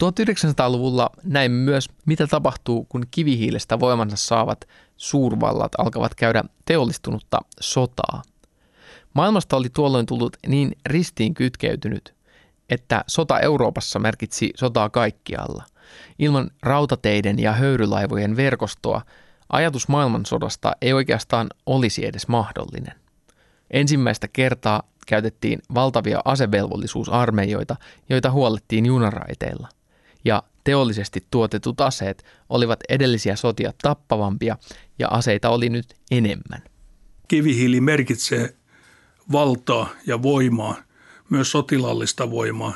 1900-luvulla 0.03 1.09
näimme 1.23 1.57
myös, 1.57 1.89
mitä 2.05 2.27
tapahtuu, 2.27 2.85
kun 2.89 3.03
kivihiilestä 3.11 3.79
voimansa 3.79 4.15
saavat 4.15 4.67
suurvallat 4.97 5.71
alkavat 5.77 6.15
käydä 6.15 6.43
teollistunutta 6.65 7.39
sotaa. 7.59 8.21
Maailmasta 9.13 9.57
oli 9.57 9.69
tuolloin 9.69 10.05
tullut 10.05 10.37
niin 10.47 10.77
ristiin 10.85 11.33
kytkeytynyt, 11.33 12.15
että 12.69 13.03
sota 13.07 13.39
Euroopassa 13.39 13.99
merkitsi 13.99 14.51
sotaa 14.55 14.89
kaikkialla. 14.89 15.63
Ilman 16.19 16.51
rautateiden 16.61 17.39
ja 17.39 17.51
höyrylaivojen 17.51 18.35
verkostoa 18.35 19.01
ajatus 19.49 19.87
maailmansodasta 19.87 20.75
ei 20.81 20.93
oikeastaan 20.93 21.47
olisi 21.65 22.05
edes 22.05 22.27
mahdollinen. 22.27 22.95
Ensimmäistä 23.71 24.27
kertaa 24.27 24.83
käytettiin 25.07 25.59
valtavia 25.73 26.21
asevelvollisuusarmeijoita, 26.25 27.75
joita 28.09 28.31
huollettiin 28.31 28.85
junaraiteilla. 28.85 29.69
Ja 30.25 30.43
teollisesti 30.63 31.25
tuotetut 31.31 31.81
aseet 31.81 32.25
olivat 32.49 32.79
edellisiä 32.89 33.35
sotia 33.35 33.73
tappavampia 33.81 34.57
ja 34.99 35.07
aseita 35.07 35.49
oli 35.49 35.69
nyt 35.69 35.95
enemmän. 36.11 36.63
Kivihiili 37.27 37.81
merkitsee 37.81 38.55
valtaa 39.31 39.89
ja 40.07 40.21
voimaa, 40.21 40.75
myös 41.29 41.51
sotilallista 41.51 42.31
voimaa, 42.31 42.73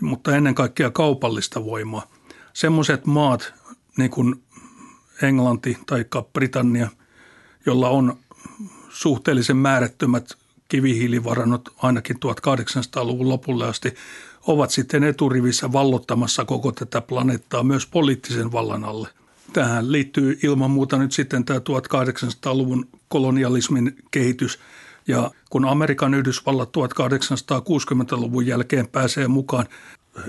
mutta 0.00 0.36
ennen 0.36 0.54
kaikkea 0.54 0.90
kaupallista 0.90 1.64
voimaa. 1.64 2.10
Semmoiset 2.52 3.06
maat, 3.06 3.54
niin 3.98 4.10
kuin 4.10 4.42
Englanti 5.22 5.78
tai 5.86 6.04
Britannia, 6.32 6.88
jolla 7.66 7.88
on 7.88 8.18
suhteellisen 8.88 9.56
määrättömät 9.56 10.34
kivihiilivarannot 10.68 11.68
ainakin 11.76 12.16
1800-luvun 12.16 13.28
lopulle 13.28 13.66
asti, 13.66 13.94
ovat 14.46 14.70
sitten 14.70 15.04
eturivissä 15.04 15.72
vallottamassa 15.72 16.44
koko 16.44 16.72
tätä 16.72 17.00
planeettaa 17.00 17.62
myös 17.62 17.86
poliittisen 17.86 18.52
vallan 18.52 18.84
alle. 18.84 19.08
Tähän 19.52 19.92
liittyy 19.92 20.38
ilman 20.42 20.70
muuta 20.70 20.98
nyt 20.98 21.12
sitten 21.12 21.44
tämä 21.44 21.58
1800-luvun 21.58 22.88
kolonialismin 23.08 23.96
kehitys. 24.10 24.58
Ja 25.08 25.30
kun 25.50 25.64
Amerikan 25.64 26.14
Yhdysvallat 26.14 26.68
1860-luvun 26.68 28.46
jälkeen 28.46 28.88
pääsee 28.88 29.28
mukaan 29.28 29.66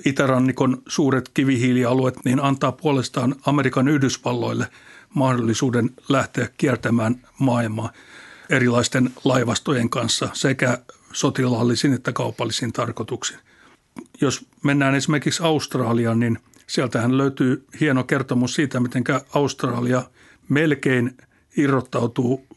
itärannikon 0.05 0.81
suuret 0.87 1.29
kivihiilialueet, 1.33 2.15
niin 2.25 2.39
antaa 2.39 2.71
puolestaan 2.71 3.35
Amerikan 3.45 3.87
Yhdysvalloille 3.87 4.67
mahdollisuuden 5.13 5.89
lähteä 6.09 6.49
kiertämään 6.57 7.27
maailmaa 7.39 7.91
erilaisten 8.49 9.09
laivastojen 9.23 9.89
kanssa 9.89 10.29
sekä 10.33 10.77
sotilaallisiin 11.13 11.93
että 11.93 12.13
kaupallisiin 12.13 12.73
tarkoituksiin. 12.73 13.39
Jos 14.21 14.45
mennään 14.63 14.95
esimerkiksi 14.95 15.43
Australiaan, 15.43 16.19
niin 16.19 16.39
sieltähän 16.67 17.17
löytyy 17.17 17.65
hieno 17.79 18.03
kertomus 18.03 18.55
siitä, 18.55 18.79
miten 18.79 19.03
Australia 19.33 20.03
melkein 20.49 21.17
irrottautuu 21.57 22.47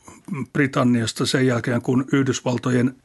Britanniasta 0.52 1.26
sen 1.26 1.46
jälkeen, 1.46 1.82
kun 1.82 2.04
Yhdysvaltojen 2.12 2.96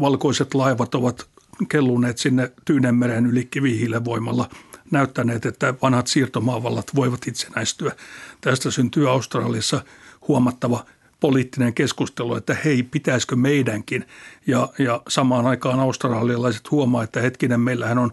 valkoiset 0.00 0.54
laivat 0.54 0.94
ovat 0.94 1.28
kelluneet 1.68 2.18
sinne 2.18 2.52
Tyynemeren 2.64 3.26
yli 3.26 3.44
kivihiilen 3.44 4.04
voimalla 4.04 4.48
näyttäneet, 4.90 5.46
että 5.46 5.74
vanhat 5.82 6.06
siirtomaavallat 6.06 6.94
voivat 6.94 7.26
itsenäistyä. 7.26 7.92
Tästä 8.40 8.70
syntyy 8.70 9.10
Australiassa 9.10 9.84
huomattava 10.28 10.86
poliittinen 11.20 11.74
keskustelu, 11.74 12.36
että 12.36 12.56
hei, 12.64 12.82
pitäisikö 12.82 13.36
meidänkin. 13.36 14.04
Ja, 14.46 14.68
ja 14.78 15.02
samaan 15.08 15.46
aikaan 15.46 15.80
australialaiset 15.80 16.70
huomaa, 16.70 17.02
että 17.02 17.20
hetkinen, 17.20 17.60
meillähän 17.60 17.98
on 17.98 18.10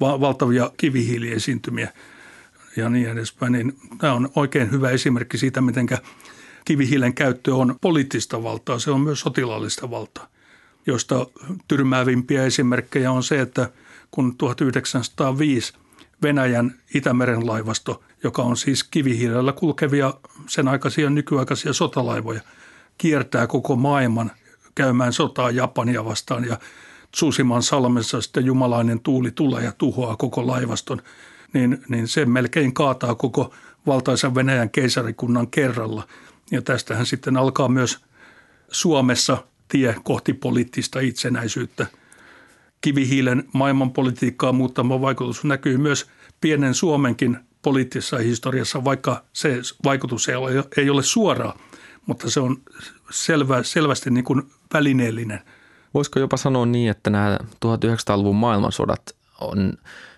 va- 0.00 0.20
valtavia 0.20 0.70
kivihiiliesiintymiä 0.76 1.92
ja 2.76 2.88
niin 2.88 3.08
edespäin. 3.08 3.52
Niin 3.52 3.76
tämä 3.98 4.12
on 4.12 4.30
oikein 4.34 4.70
hyvä 4.70 4.90
esimerkki 4.90 5.38
siitä, 5.38 5.60
miten 5.60 5.86
kivihiilen 6.64 7.14
käyttö 7.14 7.54
on 7.54 7.76
poliittista 7.80 8.42
valtaa, 8.42 8.78
se 8.78 8.90
on 8.90 9.00
myös 9.00 9.20
sotilaallista 9.20 9.90
valtaa, 9.90 10.28
josta 10.86 11.26
tyrmäävimpiä 11.68 12.44
esimerkkejä 12.44 13.12
on 13.12 13.22
se, 13.22 13.40
että 13.40 13.70
kun 14.10 14.36
1905 14.36 15.72
Venäjän 16.22 16.74
Itämeren 16.94 17.46
laivasto, 17.46 18.02
joka 18.24 18.42
on 18.42 18.56
siis 18.56 18.84
kivihiilellä 18.84 19.52
kulkevia 19.52 20.14
sen 20.48 20.68
aikaisia 20.68 21.10
nykyaikaisia 21.10 21.72
sotalaivoja, 21.72 22.40
kiertää 22.98 23.46
koko 23.46 23.76
maailman 23.76 24.30
käymään 24.74 25.12
sotaa 25.12 25.50
Japania 25.50 26.04
vastaan 26.04 26.44
ja 26.44 26.58
Tsusiman 27.10 27.62
salmessa 27.62 28.20
sitten 28.20 28.46
jumalainen 28.46 29.00
tuuli 29.00 29.30
tulee 29.30 29.64
ja 29.64 29.72
tuhoaa 29.78 30.16
koko 30.16 30.46
laivaston, 30.46 31.02
niin, 31.52 31.84
niin 31.88 32.08
se 32.08 32.26
melkein 32.26 32.74
kaataa 32.74 33.14
koko 33.14 33.54
valtaisen 33.86 34.34
Venäjän 34.34 34.70
keisarikunnan 34.70 35.48
kerralla. 35.48 36.06
Ja 36.50 36.62
tästähän 36.62 37.06
sitten 37.06 37.36
alkaa 37.36 37.68
myös 37.68 37.98
Suomessa 38.70 39.38
tie 39.68 39.96
kohti 40.04 40.32
poliittista 40.32 41.00
itsenäisyyttä– 41.00 41.86
kivihiilen 42.82 43.44
maailmanpolitiikkaa 43.52 44.52
muuttama 44.52 45.00
vaikutus 45.00 45.44
näkyy 45.44 45.78
myös 45.78 46.06
pienen 46.40 46.74
Suomenkin 46.74 47.38
poliittisessa 47.62 48.18
historiassa, 48.18 48.84
vaikka 48.84 49.24
se 49.32 49.60
vaikutus 49.84 50.28
ei 50.28 50.34
ole, 50.34 50.64
ei 50.76 50.90
ole 50.90 51.02
suoraa, 51.02 51.58
mutta 52.06 52.30
se 52.30 52.40
on 52.40 52.56
selvä, 53.10 53.62
selvästi 53.62 54.10
niin 54.10 54.24
kuin 54.24 54.42
välineellinen. 54.74 55.40
Voisiko 55.94 56.20
jopa 56.20 56.36
sanoa 56.36 56.66
niin, 56.66 56.90
että 56.90 57.10
nämä 57.10 57.38
1900-luvun 57.66 58.36
maailmansodat 58.36 59.16
on 59.40 59.72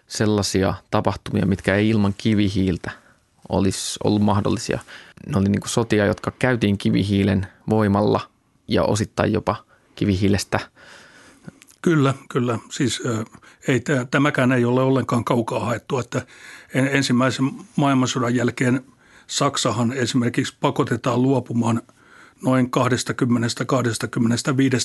sellaisia 0.07 0.75
tapahtumia, 0.91 1.47
mitkä 1.47 1.75
ei 1.75 1.89
ilman 1.89 2.15
kivihiiltä 2.19 2.91
olisi 3.49 3.99
ollut 4.05 4.23
mahdollisia. 4.23 4.79
Ne 5.27 5.39
oli 5.39 5.49
niin 5.49 5.61
kuin 5.61 5.71
sotia, 5.71 6.07
jotka 6.07 6.31
käytiin 6.39 6.79
kivihiilen 6.79 7.47
voimalla 7.71 8.21
ja 8.69 8.83
osittain 8.83 9.33
jopa 9.33 9.57
kivihiilestä– 9.95 10.61
Kyllä, 11.85 12.15
kyllä. 12.31 12.59
Siis 12.71 13.03
ei, 13.69 13.83
tämäkään 14.11 14.53
ei 14.53 14.65
ole 14.65 14.83
ollenkaan 14.83 15.25
kaukaa 15.25 15.61
haettu, 15.61 15.99
että 15.99 16.27
ensimmäisen 16.75 17.51
maailmansodan 17.77 18.35
jälkeen 18.35 18.85
Saksahan 19.27 19.93
esimerkiksi 19.93 20.57
pakotetaan 20.61 21.23
luopumaan 21.23 21.83
noin 22.43 22.71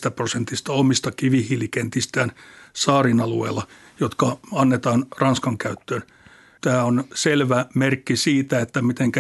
20-25 0.08 0.12
prosentista 0.12 0.74
omista 0.74 1.12
kivihiilikentistään 1.12 2.32
saarin 2.74 3.22
alueella, 3.22 3.68
jotka 4.00 4.38
annetaan 4.54 5.06
Ranskan 5.18 5.58
käyttöön. 5.58 6.04
Tämä 6.62 6.84
on 6.84 7.04
selvä 7.14 7.66
merkki 7.76 8.18
siitä, 8.18 8.60
että 8.60 8.82
miten 8.82 9.12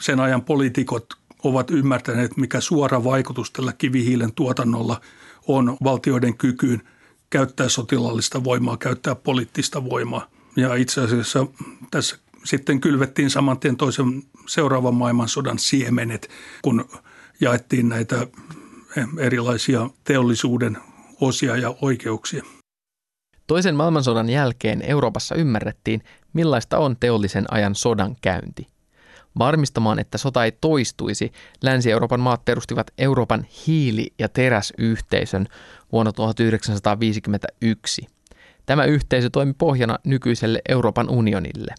sen 0.00 0.20
ajan 0.20 0.42
poliitikot 0.42 1.06
ovat 1.44 1.70
ymmärtäneet, 1.70 2.36
mikä 2.36 2.60
suora 2.60 3.04
vaikutus 3.04 3.50
tällä 3.50 3.72
kivihiilen 3.72 4.32
tuotannolla 4.32 5.00
on 5.46 5.76
valtioiden 5.84 6.36
kykyyn– 6.36 6.82
käyttää 7.34 7.68
sotilaallista 7.68 8.44
voimaa, 8.44 8.76
käyttää 8.76 9.14
poliittista 9.14 9.84
voimaa. 9.84 10.26
Ja 10.56 10.74
itse 10.74 11.00
asiassa 11.00 11.46
tässä 11.90 12.18
sitten 12.44 12.80
kylvettiin 12.80 13.30
saman 13.30 13.58
tien 13.58 13.76
toisen 13.76 14.22
seuraavan 14.46 14.94
maailmansodan 14.94 15.58
siemenet, 15.58 16.30
kun 16.62 16.88
jaettiin 17.40 17.88
näitä 17.88 18.26
erilaisia 19.18 19.90
teollisuuden 20.04 20.78
osia 21.20 21.56
ja 21.56 21.74
oikeuksia. 21.82 22.44
Toisen 23.46 23.76
maailmansodan 23.76 24.30
jälkeen 24.30 24.82
Euroopassa 24.82 25.34
ymmärrettiin, 25.34 26.02
millaista 26.32 26.78
on 26.78 26.96
teollisen 27.00 27.44
ajan 27.50 27.74
sodan 27.74 28.16
käynti. 28.22 28.73
Varmistamaan, 29.38 29.98
että 29.98 30.18
sota 30.18 30.44
ei 30.44 30.52
toistuisi, 30.52 31.32
Länsi-Euroopan 31.62 32.20
maat 32.20 32.44
perustivat 32.44 32.90
Euroopan 32.98 33.46
hiili- 33.66 34.12
ja 34.18 34.28
teräsyhteisön 34.28 35.46
vuonna 35.92 36.12
1951. 36.12 38.06
Tämä 38.66 38.84
yhteisö 38.84 39.30
toimi 39.30 39.52
pohjana 39.58 39.98
nykyiselle 40.04 40.62
Euroopan 40.68 41.10
unionille. 41.10 41.74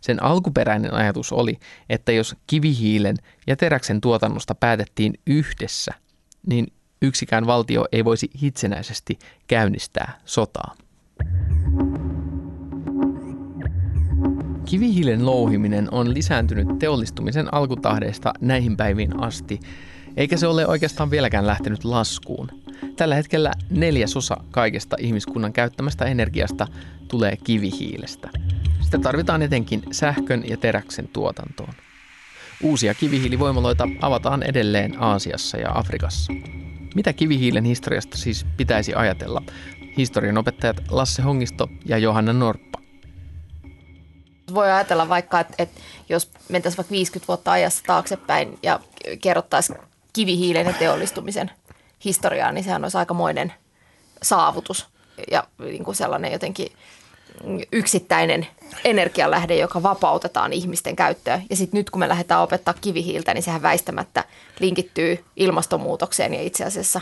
Sen 0.00 0.22
alkuperäinen 0.22 0.94
ajatus 0.94 1.32
oli, 1.32 1.58
että 1.88 2.12
jos 2.12 2.36
kivihiilen 2.46 3.16
ja 3.46 3.56
teräksen 3.56 4.00
tuotannosta 4.00 4.54
päätettiin 4.54 5.14
yhdessä, 5.26 5.92
niin 6.46 6.66
yksikään 7.02 7.46
valtio 7.46 7.84
ei 7.92 8.04
voisi 8.04 8.30
itsenäisesti 8.42 9.18
käynnistää 9.46 10.20
sotaa. 10.24 10.76
Kivihiilen 14.74 15.26
louhiminen 15.26 15.88
on 15.90 16.14
lisääntynyt 16.14 16.78
teollistumisen 16.78 17.54
alkutahdeista 17.54 18.32
näihin 18.40 18.76
päiviin 18.76 19.22
asti, 19.22 19.60
eikä 20.16 20.36
se 20.36 20.46
ole 20.46 20.66
oikeastaan 20.66 21.10
vieläkään 21.10 21.46
lähtenyt 21.46 21.84
laskuun. 21.84 22.48
Tällä 22.96 23.14
hetkellä 23.14 23.52
neljäsosa 23.70 24.36
kaikesta 24.50 24.96
ihmiskunnan 25.00 25.52
käyttämästä 25.52 26.04
energiasta 26.04 26.66
tulee 27.08 27.36
kivihiilestä. 27.36 28.30
Sitä 28.80 28.98
tarvitaan 28.98 29.42
etenkin 29.42 29.82
sähkön 29.92 30.44
ja 30.48 30.56
teräksen 30.56 31.08
tuotantoon. 31.12 31.74
Uusia 32.62 32.94
kivihiilivoimaloita 32.94 33.88
avataan 34.00 34.42
edelleen 34.42 35.02
Aasiassa 35.02 35.56
ja 35.56 35.78
Afrikassa. 35.78 36.32
Mitä 36.94 37.12
kivihiilen 37.12 37.64
historiasta 37.64 38.16
siis 38.16 38.46
pitäisi 38.56 38.94
ajatella? 38.94 39.42
Historian 39.96 40.38
opettajat 40.38 40.82
Lasse 40.90 41.22
Hongisto 41.22 41.68
ja 41.84 41.98
Johanna 41.98 42.32
Norppa. 42.32 42.83
Voi 44.54 44.70
ajatella 44.70 45.08
vaikka, 45.08 45.40
että, 45.40 45.54
että 45.58 45.80
jos 46.08 46.30
mentäisiin 46.48 46.76
vaikka 46.76 46.92
50 46.92 47.28
vuotta 47.28 47.52
ajassa 47.52 47.82
taaksepäin 47.86 48.58
ja 48.62 48.80
kerrottaisiin 49.20 49.78
kivihiilen 50.12 50.66
ja 50.66 50.72
teollistumisen 50.72 51.50
historiaa, 52.04 52.52
niin 52.52 52.64
sehän 52.64 52.84
olisi 52.84 52.98
aikamoinen 52.98 53.52
saavutus 54.22 54.86
ja 55.30 55.44
niin 55.58 55.84
kuin 55.84 55.94
sellainen 55.94 56.32
jotenkin 56.32 56.72
yksittäinen 57.72 58.46
energialähde, 58.84 59.56
joka 59.56 59.82
vapautetaan 59.82 60.52
ihmisten 60.52 60.96
käyttöön. 60.96 61.42
Ja 61.50 61.56
sitten 61.56 61.78
nyt 61.78 61.90
kun 61.90 62.00
me 62.00 62.08
lähdetään 62.08 62.42
opettaa 62.42 62.74
kivihiiltä, 62.80 63.34
niin 63.34 63.42
sehän 63.42 63.62
väistämättä 63.62 64.24
linkittyy 64.60 65.24
ilmastonmuutokseen 65.36 66.34
ja 66.34 66.42
itse 66.42 66.64
asiassa 66.64 67.00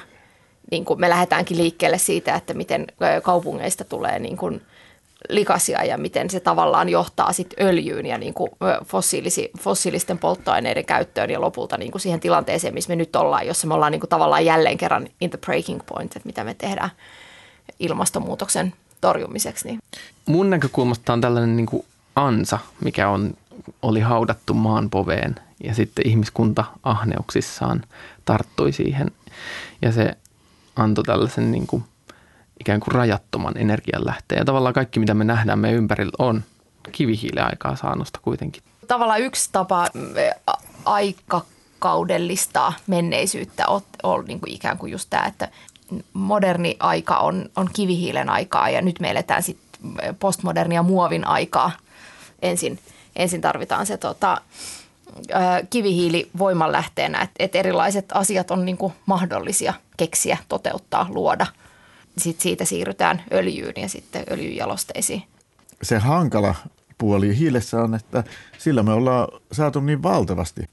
niin 0.70 0.84
kuin 0.84 1.00
me 1.00 1.10
lähdetäänkin 1.10 1.58
liikkeelle 1.58 1.98
siitä, 1.98 2.34
että 2.34 2.54
miten 2.54 2.86
kaupungeista 3.22 3.84
tulee 3.84 4.18
niin 4.18 4.36
kuin 4.36 4.62
likaisia 5.28 5.84
ja 5.84 5.98
miten 5.98 6.30
se 6.30 6.40
tavallaan 6.40 6.88
johtaa 6.88 7.32
sitten 7.32 7.66
öljyyn 7.66 8.06
ja 8.06 8.18
niin 8.18 8.34
kuin 8.34 8.50
fossiilisi, 8.84 9.50
fossiilisten 9.60 10.18
polttoaineiden 10.18 10.84
käyttöön 10.84 11.30
ja 11.30 11.40
lopulta 11.40 11.78
niin 11.78 11.92
kuin 11.92 12.02
siihen 12.02 12.20
tilanteeseen, 12.20 12.74
missä 12.74 12.88
me 12.88 12.96
nyt 12.96 13.16
ollaan, 13.16 13.46
jossa 13.46 13.66
me 13.66 13.74
ollaan 13.74 13.92
niin 13.92 14.00
kuin 14.00 14.10
tavallaan 14.10 14.44
jälleen 14.44 14.78
kerran 14.78 15.08
in 15.20 15.30
the 15.30 15.38
breaking 15.38 15.80
point, 15.86 16.16
että 16.16 16.26
mitä 16.26 16.44
me 16.44 16.54
tehdään 16.54 16.90
ilmastonmuutoksen 17.78 18.72
torjumiseksi. 19.00 19.68
Niin. 19.68 19.78
Mun 20.26 20.50
näkökulmasta 20.50 21.12
on 21.12 21.20
tällainen 21.20 21.56
niin 21.56 21.66
kuin 21.66 21.84
ansa, 22.16 22.58
mikä 22.84 23.08
on, 23.08 23.34
oli 23.82 24.00
haudattu 24.00 24.54
maan 24.54 24.90
poveen 24.90 25.34
ja 25.64 25.74
sitten 25.74 26.08
ihmiskunta 26.08 26.64
ahneuksissaan 26.82 27.82
tarttui 28.24 28.72
siihen 28.72 29.10
ja 29.82 29.92
se 29.92 30.16
antoi 30.76 31.04
tällaisen 31.04 31.52
niin 31.52 31.66
kuin 31.66 31.84
ikään 32.60 32.80
kuin 32.80 32.94
rajattoman 32.94 33.56
energianlähteen. 33.56 34.38
Ja 34.38 34.44
tavallaan 34.44 34.74
kaikki, 34.74 35.00
mitä 35.00 35.14
me 35.14 35.24
nähdään 35.24 35.58
meidän 35.58 35.78
ympärillä, 35.78 36.12
on 36.18 36.42
kivihiileaikaa 36.92 37.76
saannosta 37.76 38.20
kuitenkin. 38.22 38.62
Tavallaan 38.88 39.20
yksi 39.20 39.48
tapa 39.52 39.88
aikakaudellistaa 40.84 42.72
menneisyyttä 42.86 43.66
on, 43.66 43.80
on 44.02 44.24
niin 44.24 44.40
kuin 44.40 44.52
ikään 44.52 44.78
kuin 44.78 44.92
just 44.92 45.10
tämä, 45.10 45.26
että 45.26 45.48
moderni 46.12 46.76
aika 46.80 47.16
on, 47.16 47.50
on 47.56 47.68
kivihiilen 47.72 48.30
aikaa 48.30 48.70
ja 48.70 48.82
nyt 48.82 49.00
me 49.00 49.10
eletään 49.10 49.42
sitten 49.42 49.72
postmodernia 50.20 50.82
muovin 50.82 51.26
aikaa. 51.26 51.70
Ensin, 52.42 52.78
ensin 53.16 53.40
tarvitaan 53.40 53.86
se 53.86 53.96
tota, 53.96 54.40
kivihiili 55.70 56.30
voimanlähteenä, 56.38 57.20
että 57.20 57.34
et 57.38 57.56
erilaiset 57.56 58.04
asiat 58.14 58.50
on 58.50 58.64
niin 58.64 58.76
kuin 58.76 58.92
mahdollisia 59.06 59.74
keksiä, 59.96 60.38
toteuttaa, 60.48 61.06
luoda. 61.10 61.46
Sitten 62.18 62.42
siitä 62.42 62.64
siirrytään 62.64 63.22
öljyyn 63.32 63.72
ja 63.76 63.88
sitten 63.88 64.24
öljyjalosteisiin. 64.30 65.22
Se 65.82 65.98
hankala 65.98 66.54
puoli 66.98 67.38
hiilessä 67.38 67.82
on, 67.82 67.94
että 67.94 68.24
sillä 68.58 68.82
me 68.82 68.92
ollaan 68.92 69.28
saatu 69.52 69.80
niin 69.80 70.02
valtavasti 70.02 70.68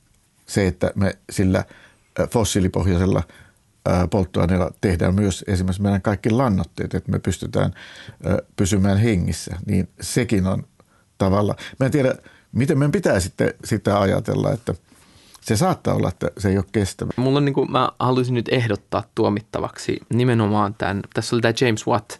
se, 0.46 0.68
että 0.68 0.92
me 0.96 1.18
sillä 1.30 1.66
fossiilipohjaisella 2.32 3.24
polttoaineella 4.10 4.72
tehdään 4.82 5.16
myös 5.16 5.44
esimerkiksi 5.48 5.82
meidän 5.82 6.02
kaikki 6.02 6.30
lannoitteet, 6.30 6.94
että 6.96 7.12
me 7.12 7.20
pystytään 7.20 7.74
pysymään 8.56 8.98
hengissä, 8.98 9.56
niin 9.66 9.90
sekin 10.02 10.48
on 10.48 10.64
tavalla. 11.18 11.56
Mä 11.80 11.86
en 11.86 11.92
tiedä, 11.92 12.16
miten 12.52 12.78
meidän 12.78 12.92
pitää 12.92 13.20
sitten 13.20 13.54
sitä 13.64 14.00
ajatella, 14.00 14.52
että 14.52 14.74
se 15.50 15.58
saattaa 15.58 15.94
olla, 15.94 16.10
että 16.10 16.32
se 16.38 16.50
ei 16.50 16.58
ole 16.58 16.66
kestävä. 16.72 17.12
Mulla 17.16 17.38
on 17.38 17.46
niin 17.46 17.54
kuin, 17.54 17.72
mä 17.72 17.90
haluaisin 18.00 18.34
nyt 18.34 18.50
ehdottaa 18.52 19.04
tuomittavaksi 19.16 20.00
nimenomaan 20.14 20.74
tämän, 20.74 21.02
tässä 21.14 21.36
oli 21.36 21.42
tämä 21.42 21.54
James 21.62 21.88
Watt, 21.88 22.12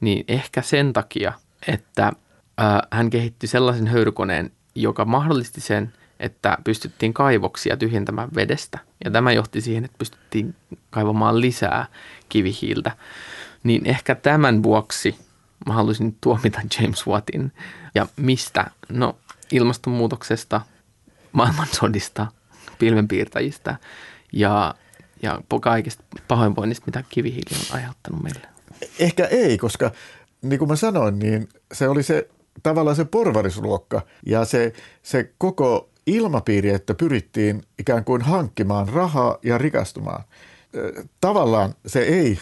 niin 0.00 0.24
ehkä 0.28 0.62
sen 0.62 0.92
takia, 0.92 1.32
että 1.68 2.06
äh, 2.06 2.80
hän 2.90 3.10
kehitti 3.10 3.46
sellaisen 3.46 3.86
höyrykoneen, 3.86 4.52
joka 4.74 5.04
mahdollisti 5.04 5.60
sen, 5.60 5.92
että 6.20 6.58
pystyttiin 6.64 7.14
kaivoksia 7.14 7.76
tyhjentämään 7.76 8.28
vedestä. 8.34 8.78
Ja 9.04 9.10
tämä 9.10 9.32
johti 9.32 9.60
siihen, 9.60 9.84
että 9.84 9.98
pystyttiin 9.98 10.54
kaivamaan 10.90 11.40
lisää 11.40 11.86
kivihiiltä. 12.28 12.90
Niin 13.62 13.86
ehkä 13.86 14.14
tämän 14.14 14.62
vuoksi 14.62 15.18
mä 15.66 15.74
haluaisin 15.74 16.16
tuomita 16.20 16.60
James 16.80 17.06
Wattin. 17.06 17.52
Ja 17.94 18.06
mistä? 18.16 18.70
No 18.88 19.18
ilmastonmuutoksesta, 19.52 20.60
maailmansodista, 21.32 22.26
pilvenpiirtäjistä 22.78 23.76
ja, 24.32 24.74
ja 25.22 25.40
kaikista 25.60 26.04
pahoinvoinnista, 26.28 26.86
mitä 26.86 27.04
kivihiili 27.08 27.56
on 27.60 27.76
aiheuttanut 27.76 28.22
meille. 28.22 28.40
Ehkä 28.98 29.24
ei, 29.24 29.58
koska 29.58 29.90
niin 30.42 30.58
kuin 30.58 30.68
mä 30.68 30.76
sanoin, 30.76 31.18
niin 31.18 31.48
se 31.72 31.88
oli 31.88 32.02
se 32.02 32.28
tavallaan 32.62 32.96
se 32.96 33.04
porvarisluokka 33.04 34.02
ja 34.26 34.44
se, 34.44 34.72
se 35.02 35.30
koko 35.38 35.90
ilmapiiri, 36.06 36.70
että 36.70 36.94
pyrittiin 36.94 37.62
ikään 37.78 38.04
kuin 38.04 38.22
hankkimaan 38.22 38.88
rahaa 38.88 39.38
ja 39.42 39.58
rikastumaan. 39.58 40.24
Tavallaan 41.20 41.74
se 41.86 42.00
ei 42.00 42.38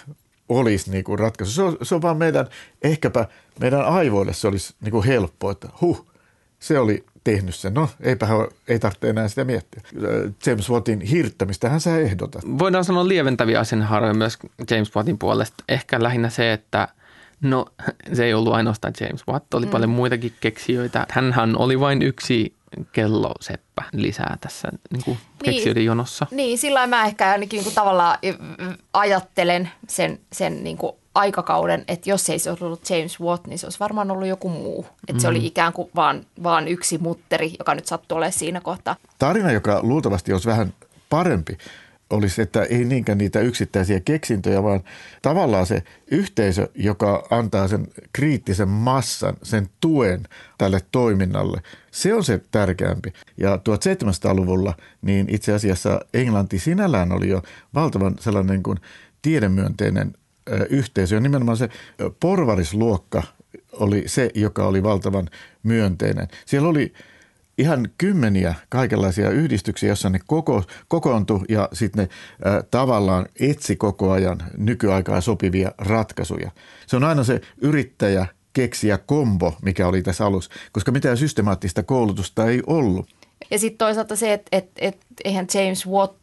olisi 0.49 0.91
niin 0.91 1.05
kuin 1.05 1.19
ratkaisu. 1.19 1.53
Se 1.53 1.63
on, 1.63 1.77
se 1.83 1.95
on 1.95 2.03
vaan 2.03 2.17
meidän, 2.17 2.47
ehkäpä 2.83 3.29
meidän 3.61 3.85
aivoille 3.85 4.33
se 4.33 4.49
olisi 4.49 4.75
niin 4.81 4.93
kuin 4.93 5.07
helppo, 5.07 5.51
että 5.51 5.69
huh, 5.81 6.07
se 6.59 6.79
oli 6.79 7.05
tehnyt 7.27 7.55
sen. 7.55 7.75
No, 7.75 7.89
eipä 8.01 8.27
ei 8.69 8.79
tarvitse 8.79 9.11
enää 9.11 9.29
sitä 9.29 9.45
miettiä. 9.45 9.83
James 10.47 10.71
Wattin 10.71 11.01
hirttämistä 11.01 11.69
hän 11.69 11.81
sä 11.81 11.99
ehdotat. 11.99 12.43
Voidaan 12.59 12.85
sanoa 12.85 13.09
lieventäviä 13.09 13.61
asianhaaroja 13.61 14.15
myös 14.15 14.39
James 14.71 14.97
Wattin 14.97 15.19
puolesta. 15.19 15.65
Ehkä 15.69 16.03
lähinnä 16.03 16.31
se, 16.31 16.53
että 16.53 16.89
no 17.41 17.67
se 18.13 18.25
ei 18.25 18.35
ollut 18.35 18.55
ainoastaan 18.55 18.95
James 19.01 19.27
Watt, 19.29 19.55
oli 19.55 19.67
mm. 19.67 19.71
paljon 19.71 19.91
muitakin 19.91 20.33
keksijöitä. 20.41 21.07
Hänhän 21.11 21.59
oli 21.59 21.81
vain 21.81 22.03
yksi 22.03 22.55
kelloseppä 22.93 23.83
lisää 23.93 24.37
tässä 24.41 24.69
niin 24.93 25.05
kuin 25.05 25.19
niin, 25.43 25.55
keksijöiden 25.55 25.85
jonossa. 25.85 26.27
Niin, 26.31 26.59
sillä 26.59 26.87
mä 26.87 27.05
ehkä 27.05 27.31
ainakin 27.31 27.57
niin 27.57 27.65
kuin 27.65 27.75
tavallaan 27.75 28.19
ajattelen 28.93 29.71
sen, 29.89 30.21
sen 30.33 30.65
niin 30.65 30.77
kuin 30.77 30.93
aikakauden, 31.17 31.85
että 31.89 32.11
jos 32.11 32.31
ei 32.31 32.39
se 32.39 32.51
olisi 32.51 32.65
ollut 32.65 32.91
James 32.91 33.21
Watt, 33.21 33.47
niin 33.47 33.59
se 33.59 33.67
olisi 33.67 33.81
varmaan 33.81 34.11
ollut 34.11 34.29
joku 34.29 34.49
muu. 34.49 34.87
Että 35.01 35.13
mm. 35.13 35.19
se 35.19 35.29
oli 35.29 35.39
mm. 35.39 35.45
ikään 35.45 35.73
kuin 35.73 35.91
vaan, 35.95 36.27
vaan 36.43 36.69
yksi 36.69 36.99
mutteri, 36.99 37.53
joka 37.59 37.75
nyt 37.75 37.87
sattuu 37.87 38.19
olemaan 38.19 38.33
siinä 38.33 38.61
kohtaa. 38.61 38.97
Tarina, 39.19 39.53
joka 39.53 39.81
luultavasti 39.83 40.33
olisi 40.33 40.49
vähän 40.49 40.73
parempi, 41.11 41.59
olisi, 42.11 42.43
että 42.43 42.63
ei 42.63 42.85
niinkään 42.85 43.19
niitä 43.19 43.41
yksittäisiä 43.41 44.01
keksintöjä, 44.01 44.63
vaan 44.63 44.81
tavallaan 45.23 45.67
se 45.67 45.83
yhteisö, 46.11 46.69
joka 46.75 47.27
antaa 47.31 47.69
sen 47.69 47.89
kriittisen 48.13 48.69
massan, 48.69 49.37
sen 49.43 49.69
tuen 49.81 50.23
tälle 50.59 50.81
toiminnalle, 50.93 51.63
se 51.91 52.15
on 52.15 52.25
se 52.25 52.41
tärkeämpi. 52.51 53.13
Ja 53.37 53.57
1700-luvulla 53.57 54.75
niin 55.03 55.27
itse 55.31 55.53
asiassa 55.53 56.01
Englanti 56.15 56.59
sinällään 56.59 57.13
oli 57.13 57.29
jo 57.29 57.43
valtavan 57.75 58.15
sellainen 58.21 58.63
kuin 58.63 58.79
tiedemyönteinen 59.23 60.13
yhteisö. 60.71 61.15
Ja 61.15 61.21
nimenomaan 61.21 61.57
se 61.57 61.69
porvarisluokka 62.21 63.23
oli 63.73 64.03
se, 64.07 64.31
joka 64.35 64.67
oli 64.67 64.83
valtavan 64.83 65.29
myönteinen. 65.63 66.29
Siellä 66.47 66.69
oli 66.69 66.93
ihan 67.59 67.89
kymmeniä 67.99 68.55
kaikenlaisia 68.69 69.31
yhdistyksiä, 69.31 69.89
joissa 69.89 70.11
ne 70.11 70.21
koko, 70.27 70.63
kokoontui 70.89 71.41
ja 71.49 71.69
sitten 71.73 72.05
ne 72.05 72.09
ä, 72.51 72.63
tavallaan 72.63 73.27
etsi 73.41 73.77
koko 73.77 74.11
ajan 74.11 74.43
nykyaikaa 74.57 75.21
sopivia 75.21 75.73
ratkaisuja. 75.79 76.51
Se 76.87 76.97
on 76.97 77.05
aina 77.05 77.25
se 77.25 77.41
yrittäjä 77.59 78.27
keksiä 78.53 78.99
kombo, 78.99 79.55
mikä 79.63 79.89
oli 79.89 80.03
tässä 80.03 80.27
alussa, 80.27 80.51
koska 80.73 80.93
mitään 80.93 81.17
systemaattista 81.17 81.83
koulutusta 81.83 82.47
ei 82.47 82.63
ollut. 82.67 83.09
Ja 83.51 83.59
sitten 83.59 83.79
toisaalta 83.79 84.17
se, 84.17 84.33
että 84.33 84.49
et, 84.53 84.71
et, 84.79 84.99
eihän 85.25 85.47
James 85.55 85.87
Watt 85.87 86.17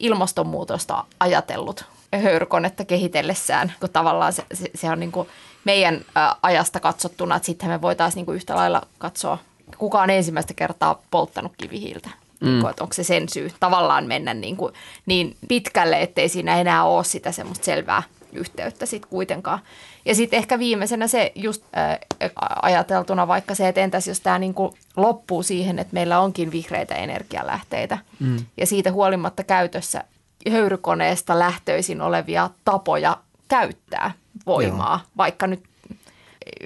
ilmastonmuutosta 0.00 1.04
ajatellut 1.20 1.84
höyrykonetta 2.12 2.84
kehitellessään, 2.84 3.72
kun 3.80 3.90
tavallaan 3.90 4.32
se, 4.32 4.44
se, 4.54 4.70
se 4.74 4.90
on 4.90 5.00
niin 5.00 5.12
kuin 5.12 5.28
meidän 5.64 6.04
ä, 6.16 6.36
ajasta 6.42 6.80
katsottuna, 6.80 7.36
että 7.36 7.46
sitten 7.46 7.68
me 7.68 7.82
voitaisiin 7.82 8.16
niin 8.16 8.26
kuin 8.26 8.36
yhtä 8.36 8.56
lailla 8.56 8.82
katsoa, 8.98 9.38
kuka 9.78 10.02
on 10.02 10.10
ensimmäistä 10.10 10.54
kertaa 10.54 11.02
polttanut 11.10 11.52
kivihiiltä. 11.58 12.10
Mm. 12.40 12.48
Niin 12.48 12.60
kuin, 12.60 12.74
onko 12.80 12.92
se 12.92 13.04
sen 13.04 13.28
syy 13.28 13.52
tavallaan 13.60 14.06
mennä 14.06 14.34
niin, 14.34 14.56
kuin, 14.56 14.74
niin 15.06 15.36
pitkälle, 15.48 16.02
ettei 16.02 16.28
siinä 16.28 16.60
enää 16.60 16.84
ole 16.84 17.04
sitä 17.04 17.32
semmoista 17.32 17.64
selvää 17.64 18.02
yhteyttä 18.32 18.86
sitten 18.86 19.10
kuitenkaan. 19.10 19.58
Ja 20.04 20.14
sitten 20.14 20.38
ehkä 20.38 20.58
viimeisenä 20.58 21.06
se 21.06 21.32
just 21.34 21.64
ajateltuna 22.62 23.28
vaikka 23.28 23.54
se, 23.54 23.68
että 23.68 23.80
entäs 23.80 24.08
jos 24.08 24.20
tämä 24.20 24.38
niinku 24.38 24.74
loppuu 24.96 25.42
siihen, 25.42 25.78
että 25.78 25.94
meillä 25.94 26.20
onkin 26.20 26.52
vihreitä 26.52 26.94
energialähteitä 26.94 27.98
mm. 28.20 28.36
ja 28.56 28.66
siitä 28.66 28.92
huolimatta 28.92 29.44
käytössä 29.44 30.04
höyrykoneesta 30.50 31.38
lähtöisin 31.38 32.00
olevia 32.00 32.50
tapoja 32.64 33.16
käyttää 33.48 34.10
voimaa, 34.46 35.00
Joo. 35.02 35.10
vaikka 35.16 35.46
nyt 35.46 35.64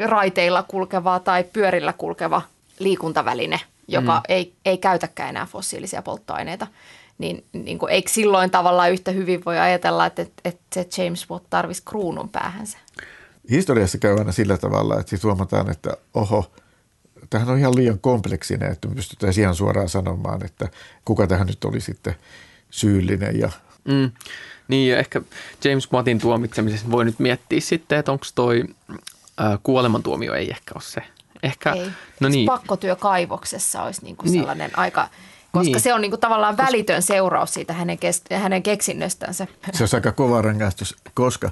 raiteilla 0.05 0.63
kulkeva 0.63 1.19
tai 1.19 1.45
pyörillä 1.45 1.93
kulkeva 1.93 2.43
liikuntaväline, 2.79 3.61
joka 3.89 4.15
mm. 4.15 4.23
ei, 4.29 4.53
ei 4.65 4.79
käytäkään 4.79 5.29
enää 5.29 5.47
fossiilisia 5.47 6.03
polttoaineita– 6.03 6.67
niin, 7.23 7.45
niin 7.53 7.79
kuin, 7.79 7.93
eikö 7.93 8.11
silloin 8.11 8.51
tavallaan 8.51 8.93
yhtä 8.93 9.11
hyvin 9.11 9.43
voi 9.47 9.59
ajatella, 9.59 10.07
että, 10.07 10.23
että, 10.45 10.61
se 10.75 11.03
James 11.03 11.31
Watt 11.31 11.47
tarvisi 11.51 11.83
kruunun 11.85 12.29
päähänsä? 12.29 12.79
Historiassa 13.51 13.99
käy 13.99 14.19
aina 14.19 14.33
sillä 14.33 14.59
tavalla, 14.59 15.01
että 15.01 15.11
siis 15.11 15.25
huomataan, 15.25 15.71
että 15.71 15.97
oho, 16.15 16.53
tähän 17.31 17.49
on 17.49 17.59
ihan 17.59 17.77
liian 17.77 17.99
kompleksinen, 17.99 18.73
että 18.73 18.89
me 18.89 18.95
pystytään 18.95 19.33
ihan 19.39 19.55
suoraan 19.55 19.89
sanomaan, 19.89 20.45
että 20.45 20.69
kuka 21.05 21.27
tähän 21.27 21.47
nyt 21.47 21.65
oli 21.65 21.81
sitten 21.81 22.15
syyllinen. 22.71 23.39
Ja... 23.39 23.51
Mm. 23.85 24.11
Niin 24.69 24.91
ja 24.91 24.99
ehkä 24.99 25.21
James 25.65 25.93
Wattin 25.93 26.19
tuomitsemisessa 26.19 26.91
voi 26.91 27.05
nyt 27.05 27.19
miettiä 27.19 27.61
sitten, 27.61 27.99
että 27.99 28.13
onko 28.13 28.27
toi 28.35 28.65
äh, 29.41 29.59
kuolemantuomio 29.63 30.35
ei 30.35 30.51
ehkä 30.51 30.73
ole 30.75 30.83
se. 30.83 31.03
Ehkä, 31.43 31.73
ei. 31.73 31.91
No 32.21 32.29
niin. 32.29 32.47
Pakkotyö 32.47 32.97
kaivoksessa 32.97 33.83
olisi 33.83 34.05
niin 34.05 34.17
kuin 34.17 34.33
niin. 34.33 34.41
sellainen 34.41 34.79
aika– 34.79 35.09
koska 35.53 35.73
niin. 35.73 35.81
se 35.81 35.95
on 35.95 36.01
niinku 36.01 36.17
tavallaan 36.17 36.57
välitön 36.57 37.03
seuraus 37.03 37.55
siitä 37.55 37.73
hänen, 37.73 37.99
kes- 37.99 38.23
hänen 38.33 38.63
keksinnöstänsä. 38.63 39.47
Se 39.73 39.85
on 39.85 39.89
aika 39.93 40.13
kova 40.13 40.43
rangaistus, 40.43 40.97
koska 41.15 41.51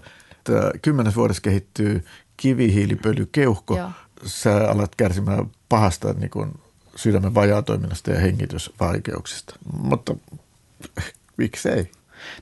kymmenes 0.82 1.16
vuodessa 1.16 1.42
kehittyy 1.42 2.04
kivihiilipölykeuhko. 2.36 3.76
Joo. 3.76 3.90
Sä 4.26 4.70
alat 4.70 4.94
kärsimään 4.94 5.50
pahasta 5.68 6.12
niin 6.12 6.30
kuin 6.30 6.52
sydämen 6.96 7.34
vajaatoiminnasta 7.34 8.10
ja 8.10 8.20
hengitysvaikeuksista. 8.20 9.54
Mutta 9.72 10.14
miksei? 11.36 11.90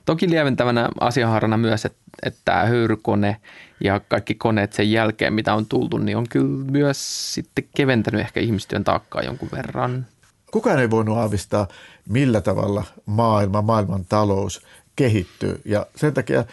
Toki 0.05 0.29
lieventävänä 0.29 0.89
asiaharana 0.99 1.57
myös, 1.57 1.85
että, 1.85 1.99
että 2.23 2.39
tämä 2.45 2.65
höyrykone 2.65 3.37
ja 3.83 3.99
kaikki 3.99 4.35
koneet 4.35 4.73
sen 4.73 4.91
jälkeen, 4.91 5.33
mitä 5.33 5.53
on 5.53 5.65
tultu, 5.65 5.97
niin 5.97 6.17
on 6.17 6.29
kyllä 6.29 6.71
myös 6.71 7.33
sitten 7.33 7.65
keventänyt 7.75 8.21
ehkä 8.21 8.39
ihmistyön 8.39 8.83
taakkaa 8.83 9.21
jonkun 9.21 9.49
verran 9.51 10.05
kukaan 10.51 10.79
ei 10.79 10.89
voinut 10.89 11.17
aavistaa, 11.17 11.67
millä 12.09 12.41
tavalla 12.41 12.83
maailma, 13.05 13.61
maailman 13.61 14.05
talous 14.05 14.65
kehittyy. 14.95 15.61
Ja 15.65 15.85
sen 15.95 16.13
takia 16.13 16.45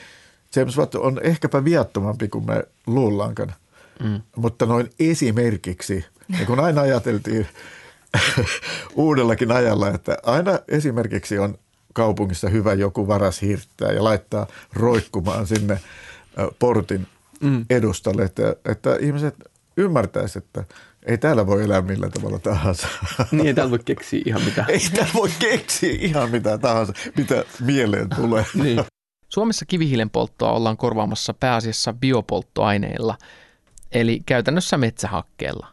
James 0.57 0.79
Watt 0.79 0.95
on 0.95 1.21
ehkäpä 1.23 1.65
viattomampi 1.65 2.29
kuin 2.29 2.47
me 2.47 2.65
luullaankaan. 2.87 3.53
Mm. 4.03 4.21
Mutta 4.37 4.67
noin 4.67 4.91
esimerkiksi, 4.99 6.05
ja 6.41 6.47
kun 6.47 6.61
aina 6.61 6.81
ajateltiin 6.81 7.47
uudellakin 8.95 9.53
ajalla, 9.53 9.89
että 9.89 10.19
aina 10.23 10.59
esimerkiksi 10.69 11.39
on 11.39 11.59
kaupungissa 11.97 12.49
hyvä 12.49 12.75
joku 12.75 13.09
varas 13.09 13.43
hirttää 13.43 13.93
ja 13.93 14.05
laittaa 14.05 14.47
roikkumaan 14.73 15.47
sinne 15.47 15.81
portin 16.59 17.07
mm. 17.41 17.65
edustalle, 17.71 18.23
että, 18.23 18.57
että 18.65 18.97
ihmiset 19.01 19.35
ymmärtäisivät, 19.77 20.45
että 20.45 20.75
ei 21.07 21.19
täällä 21.19 21.47
voi 21.47 21.65
elää 21.65 21.83
millä 21.83 22.11
tavalla 22.11 22.39
tahansa. 22.39 22.89
Niin, 23.31 23.47
ei 23.47 23.55
täällä 23.55 23.71
voi 23.71 23.79
keksiä 23.85 24.23
ihan 24.27 24.43
mitä. 24.43 24.65
Ei 24.69 24.81
täällä 24.95 25.13
voi 25.15 25.31
keksiä 25.39 25.97
ihan 25.99 26.31
mitä 26.31 26.59
tahansa, 26.59 26.93
mitä 27.17 27.45
mieleen 27.61 28.09
tulee. 28.09 28.45
Niin. 28.63 28.85
Suomessa 29.29 29.67
kivihiilen 29.67 30.11
polttoa 30.11 30.53
ollaan 30.53 30.77
korvaamassa 30.77 31.35
pääasiassa 31.35 31.93
biopolttoaineilla, 31.93 33.19
eli 33.93 34.23
käytännössä 34.27 34.77
metsähakkeella. 34.77 35.67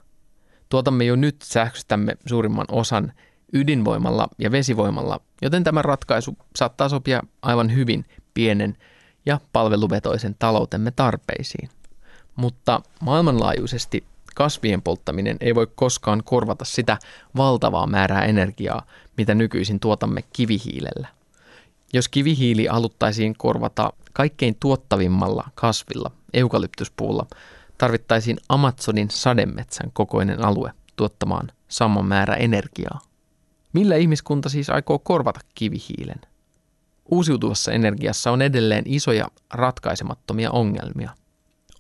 Tuotamme 0.69 1.05
jo 1.05 1.15
nyt 1.15 1.36
sähköstämme 1.43 2.15
suurimman 2.26 2.65
osan 2.71 3.13
ydinvoimalla 3.53 4.27
ja 4.37 4.51
vesivoimalla, 4.51 5.19
joten 5.41 5.63
tämä 5.63 5.81
ratkaisu 5.81 6.37
saattaa 6.55 6.89
sopia 6.89 7.21
aivan 7.41 7.75
hyvin 7.75 8.05
pienen 8.33 8.77
ja 9.25 9.39
palveluvetoisen 9.53 10.35
taloutemme 10.39 10.91
tarpeisiin. 10.91 11.69
Mutta 12.35 12.81
maailmanlaajuisesti 13.01 14.03
kasvien 14.35 14.81
polttaminen 14.81 15.37
ei 15.39 15.55
voi 15.55 15.67
koskaan 15.75 16.23
korvata 16.23 16.65
sitä 16.65 16.97
valtavaa 17.37 17.87
määrää 17.87 18.25
energiaa, 18.25 18.85
mitä 19.17 19.35
nykyisin 19.35 19.79
tuotamme 19.79 20.23
kivihiilellä. 20.33 21.07
Jos 21.93 22.09
kivihiili 22.09 22.65
haluttaisiin 22.65 23.35
korvata 23.37 23.93
kaikkein 24.13 24.55
tuottavimmalla 24.59 25.49
kasvilla, 25.55 26.11
eukalyptuspuulla, 26.33 27.25
tarvittaisiin 27.77 28.37
Amazonin 28.49 29.09
sademetsän 29.09 29.91
kokoinen 29.93 30.45
alue 30.45 30.71
tuottamaan 30.95 31.51
saman 31.67 32.05
määrä 32.05 32.35
energiaa. 32.35 32.99
Millä 33.74 33.95
ihmiskunta 33.95 34.49
siis 34.49 34.69
aikoo 34.69 34.99
korvata 34.99 35.39
kivihiilen? 35.55 36.21
Uusiutuvassa 37.11 37.71
energiassa 37.71 38.32
on 38.32 38.41
edelleen 38.41 38.84
isoja 38.88 39.28
ratkaisemattomia 39.53 40.51
ongelmia– 40.51 41.09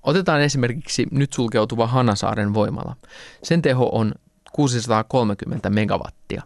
Otetaan 0.03 0.41
esimerkiksi 0.41 1.07
nyt 1.11 1.33
sulkeutuva 1.33 1.87
Hanasaaren 1.87 2.53
voimala. 2.53 2.95
Sen 3.43 3.61
teho 3.61 3.89
on 3.91 4.13
630 4.51 5.69
megawattia. 5.69 6.43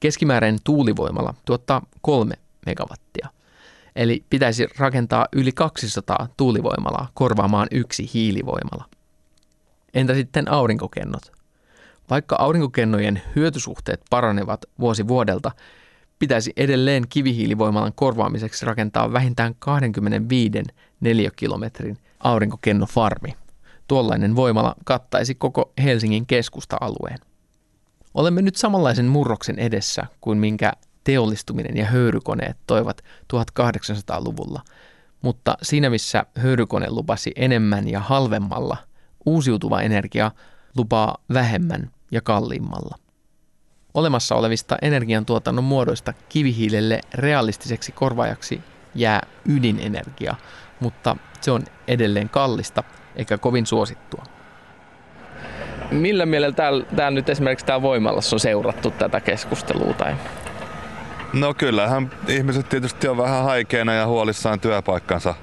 Keskimääräinen 0.00 0.60
tuulivoimala 0.64 1.34
tuottaa 1.44 1.82
3 2.00 2.34
megawattia. 2.66 3.28
Eli 3.96 4.24
pitäisi 4.30 4.66
rakentaa 4.78 5.26
yli 5.32 5.52
200 5.52 6.28
tuulivoimalaa 6.36 7.10
korvaamaan 7.14 7.68
yksi 7.70 8.10
hiilivoimala. 8.14 8.84
Entä 9.94 10.14
sitten 10.14 10.52
aurinkokennot? 10.52 11.35
Vaikka 12.10 12.36
aurinkokennojen 12.36 13.22
hyötysuhteet 13.36 14.00
paranevat 14.10 14.64
vuosi 14.80 15.08
vuodelta, 15.08 15.50
pitäisi 16.18 16.52
edelleen 16.56 17.08
kivihiilivoimalan 17.08 17.92
korvaamiseksi 17.92 18.66
rakentaa 18.66 19.12
vähintään 19.12 19.54
25 19.58 20.62
neliökilometrin 21.00 21.98
aurinkokennofarmi. 22.20 23.36
Tuollainen 23.88 24.36
voimala 24.36 24.74
kattaisi 24.84 25.34
koko 25.34 25.72
Helsingin 25.82 26.26
keskusta-alueen. 26.26 27.18
Olemme 28.14 28.42
nyt 28.42 28.56
samanlaisen 28.56 29.06
murroksen 29.06 29.58
edessä 29.58 30.06
kuin 30.20 30.38
minkä 30.38 30.72
teollistuminen 31.04 31.76
ja 31.76 31.86
höyrykoneet 31.86 32.56
toivat 32.66 33.02
1800-luvulla, 33.34 34.60
mutta 35.22 35.56
siinä 35.62 35.90
missä 35.90 36.26
höyrykone 36.38 36.90
lupasi 36.90 37.32
enemmän 37.36 37.88
ja 37.88 38.00
halvemmalla, 38.00 38.76
uusiutuva 39.26 39.80
energia 39.80 40.30
lupaa 40.76 41.18
vähemmän 41.32 41.90
ja 42.10 42.20
kalliimmalla. 42.20 42.96
Olemassa 43.94 44.34
olevista 44.34 44.76
energiantuotannon 44.82 45.64
muodoista 45.64 46.12
kivihiilelle 46.28 47.00
realistiseksi 47.14 47.92
korvaajaksi 47.92 48.60
jää 48.94 49.20
ydinenergia, 49.48 50.34
mutta 50.80 51.16
se 51.40 51.50
on 51.50 51.62
edelleen 51.88 52.28
kallista 52.28 52.82
eikä 53.16 53.38
kovin 53.38 53.66
suosittua. 53.66 54.22
Millä 55.90 56.26
mielellä 56.26 56.54
täällä, 56.54 56.84
täällä 56.96 57.14
nyt 57.14 57.28
esimerkiksi 57.28 57.66
täällä 57.66 57.82
voimallassa 57.82 58.36
on 58.36 58.40
seurattu 58.40 58.90
tätä 58.90 59.20
keskustelua? 59.20 59.92
Tai? 59.92 60.14
No 61.32 61.54
kyllähän 61.54 62.10
ihmiset 62.28 62.68
tietysti 62.68 63.08
on 63.08 63.16
vähän 63.16 63.44
haikeina 63.44 63.94
ja 63.94 64.06
huolissaan 64.06 64.60
työpaikkansa 64.60 65.34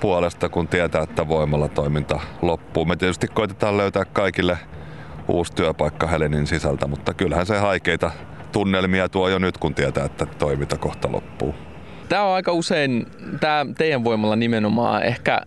puolesta, 0.00 0.48
kun 0.48 0.68
tietää, 0.68 1.02
että 1.02 1.28
voimalla 1.28 1.68
toiminta 1.68 2.20
loppuu. 2.42 2.84
Me 2.84 2.96
tietysti 2.96 3.28
koitetaan 3.28 3.76
löytää 3.76 4.04
kaikille 4.04 4.58
uusi 5.30 5.52
työpaikka 5.52 6.06
Helenin 6.06 6.46
sisältä, 6.46 6.86
mutta 6.86 7.14
kyllähän 7.14 7.46
se 7.46 7.58
haikeita 7.58 8.10
tunnelmia 8.52 9.08
tuo 9.08 9.28
jo 9.28 9.38
nyt, 9.38 9.58
kun 9.58 9.74
tietää, 9.74 10.04
että 10.04 10.26
toiminta 10.26 10.76
kohta 10.76 11.12
loppuu. 11.12 11.54
Tämä 12.08 12.22
on 12.22 12.34
aika 12.34 12.52
usein, 12.52 13.06
tämä 13.40 13.66
teidän 13.78 14.04
voimalla 14.04 14.36
nimenomaan 14.36 15.02
ehkä 15.02 15.40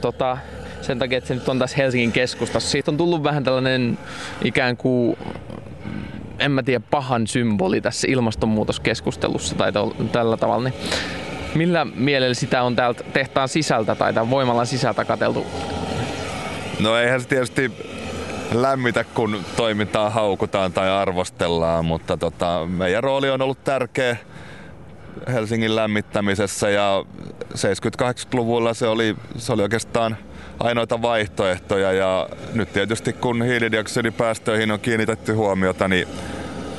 tota, 0.00 0.38
sen 0.80 0.98
takia, 0.98 1.18
että 1.18 1.28
se 1.28 1.34
nyt 1.34 1.48
on 1.48 1.58
tässä 1.58 1.76
Helsingin 1.76 2.12
keskustassa. 2.12 2.70
Siitä 2.70 2.90
on 2.90 2.96
tullut 2.96 3.22
vähän 3.22 3.44
tällainen 3.44 3.98
ikään 4.44 4.76
kuin 4.76 5.18
en 6.38 6.50
mä 6.50 6.62
tiedä, 6.62 6.84
pahan 6.90 7.26
symboli 7.26 7.80
tässä 7.80 8.08
ilmastonmuutoskeskustelussa 8.10 9.54
tai 9.54 9.72
to, 9.72 9.96
tällä 10.12 10.36
tavalla, 10.36 10.68
niin 10.68 10.80
millä 11.54 11.84
mielellä 11.84 12.34
sitä 12.34 12.62
on 12.62 12.76
täältä 12.76 13.04
tehtaan 13.12 13.48
sisältä 13.48 13.94
tai 13.94 14.14
tämän 14.14 14.30
voimalan 14.30 14.66
sisältä 14.66 15.04
kateltu? 15.04 15.46
No 16.80 16.96
eihän 16.96 17.20
se 17.20 17.28
tietysti 17.28 17.72
lämmitä, 18.52 19.04
kun 19.04 19.44
toimintaa 19.56 20.10
haukutaan 20.10 20.72
tai 20.72 20.90
arvostellaan, 20.90 21.84
mutta 21.84 22.16
tota, 22.16 22.66
meidän 22.66 23.02
rooli 23.02 23.30
on 23.30 23.42
ollut 23.42 23.64
tärkeä 23.64 24.16
Helsingin 25.28 25.76
lämmittämisessä 25.76 26.70
ja 26.70 27.04
70-80-luvulla 27.54 28.74
se 28.74 28.86
oli, 28.86 29.16
se 29.36 29.52
oli 29.52 29.62
oikeastaan 29.62 30.16
ainoita 30.60 31.02
vaihtoehtoja 31.02 31.92
ja 31.92 32.28
nyt 32.54 32.72
tietysti 32.72 33.12
kun 33.12 33.42
hiilidioksidipäästöihin 33.42 34.70
on 34.70 34.80
kiinnitetty 34.80 35.32
huomiota, 35.32 35.88
niin 35.88 36.08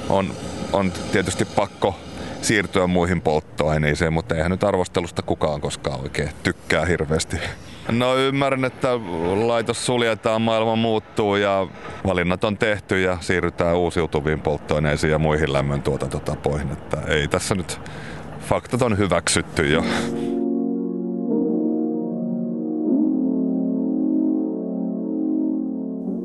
on, 0.09 0.33
on 0.73 0.91
tietysti 1.11 1.45
pakko 1.45 1.95
siirtyä 2.41 2.87
muihin 2.87 3.21
polttoaineisiin, 3.21 4.13
mutta 4.13 4.35
eihän 4.35 4.51
nyt 4.51 4.63
arvostelusta 4.63 5.21
kukaan 5.21 5.61
koskaan 5.61 6.01
oikein 6.01 6.29
tykkää 6.43 6.85
hirveästi. 6.85 7.37
No 7.91 8.17
ymmärrän, 8.17 8.65
että 8.65 8.87
laitos 9.47 9.85
suljetaan, 9.85 10.41
maailma 10.41 10.75
muuttuu 10.75 11.35
ja 11.35 11.67
valinnat 12.05 12.43
on 12.43 12.57
tehty 12.57 13.01
ja 13.01 13.17
siirrytään 13.21 13.77
uusiutuviin 13.77 14.41
polttoaineisiin 14.41 15.11
ja 15.11 15.19
muihin 15.19 15.53
lämmöntuotantotapoihin. 15.53 16.71
Että 16.71 17.01
ei 17.07 17.27
tässä 17.27 17.55
nyt 17.55 17.81
faktat 18.39 18.81
on 18.81 18.97
hyväksytty 18.97 19.67
jo. 19.67 19.83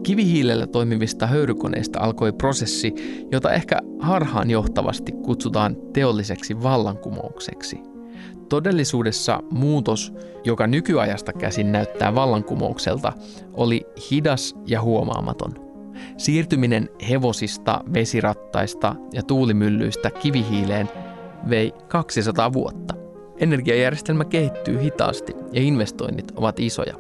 Kivihiilellä 0.03 0.67
toimivista 0.67 1.27
höyrykoneista 1.27 2.01
alkoi 2.01 2.33
prosessi, 2.33 2.95
jota 3.33 3.53
ehkä 3.53 3.79
harhaan 3.99 4.51
johtavasti 4.51 5.13
kutsutaan 5.13 5.77
teolliseksi 5.93 6.63
vallankumoukseksi. 6.63 7.94
Todellisuudessa 8.55 9.41
muutos, 9.51 10.13
joka 10.45 10.67
nykyajasta 10.67 11.33
käsin 11.33 11.73
näyttää 11.73 12.15
vallankumoukselta, 12.15 13.13
oli 13.55 13.87
hidas 14.11 14.57
ja 14.67 14.83
huomaamaton. 14.83 15.55
Siirtyminen 16.17 16.89
hevosista, 17.11 17.81
vesirattaista 17.95 18.95
ja 19.13 19.23
tuulimyllyistä 19.23 20.11
kivihiileen 20.11 20.89
vei 21.51 21.73
200 21.89 22.53
vuotta. 22.53 22.95
Energiajärjestelmä 23.39 24.25
kehittyy 24.25 24.83
hitaasti 24.83 25.33
ja 25.53 25.63
investoinnit 25.63 26.33
ovat 26.37 26.61
isoja. 26.61 26.95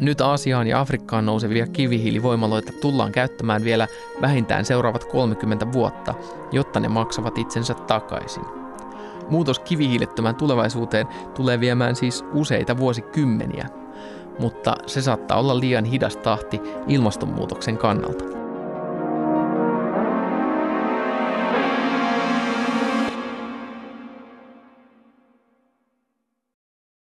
Nyt 0.00 0.20
Aasiaan 0.20 0.66
ja 0.66 0.80
Afrikkaan 0.80 1.26
nousevia 1.26 1.66
kivihiilivoimaloita 1.66 2.72
tullaan 2.80 3.12
käyttämään 3.12 3.64
vielä 3.64 3.88
vähintään 4.20 4.64
seuraavat 4.64 5.04
30 5.04 5.72
vuotta, 5.72 6.14
jotta 6.52 6.80
ne 6.80 6.88
maksavat 6.88 7.38
itsensä 7.38 7.74
takaisin. 7.74 8.63
Muutos 9.30 9.58
kivihiilettömään 9.58 10.34
tulevaisuuteen 10.34 11.06
tulee 11.34 11.60
viemään 11.60 11.96
siis 11.96 12.24
useita 12.34 12.76
vuosikymmeniä, 12.76 13.68
mutta 14.38 14.74
se 14.86 15.02
saattaa 15.02 15.38
olla 15.38 15.60
liian 15.60 15.84
hidas 15.84 16.16
tahti 16.16 16.60
ilmastonmuutoksen 16.88 17.78
kannalta. 17.78 18.43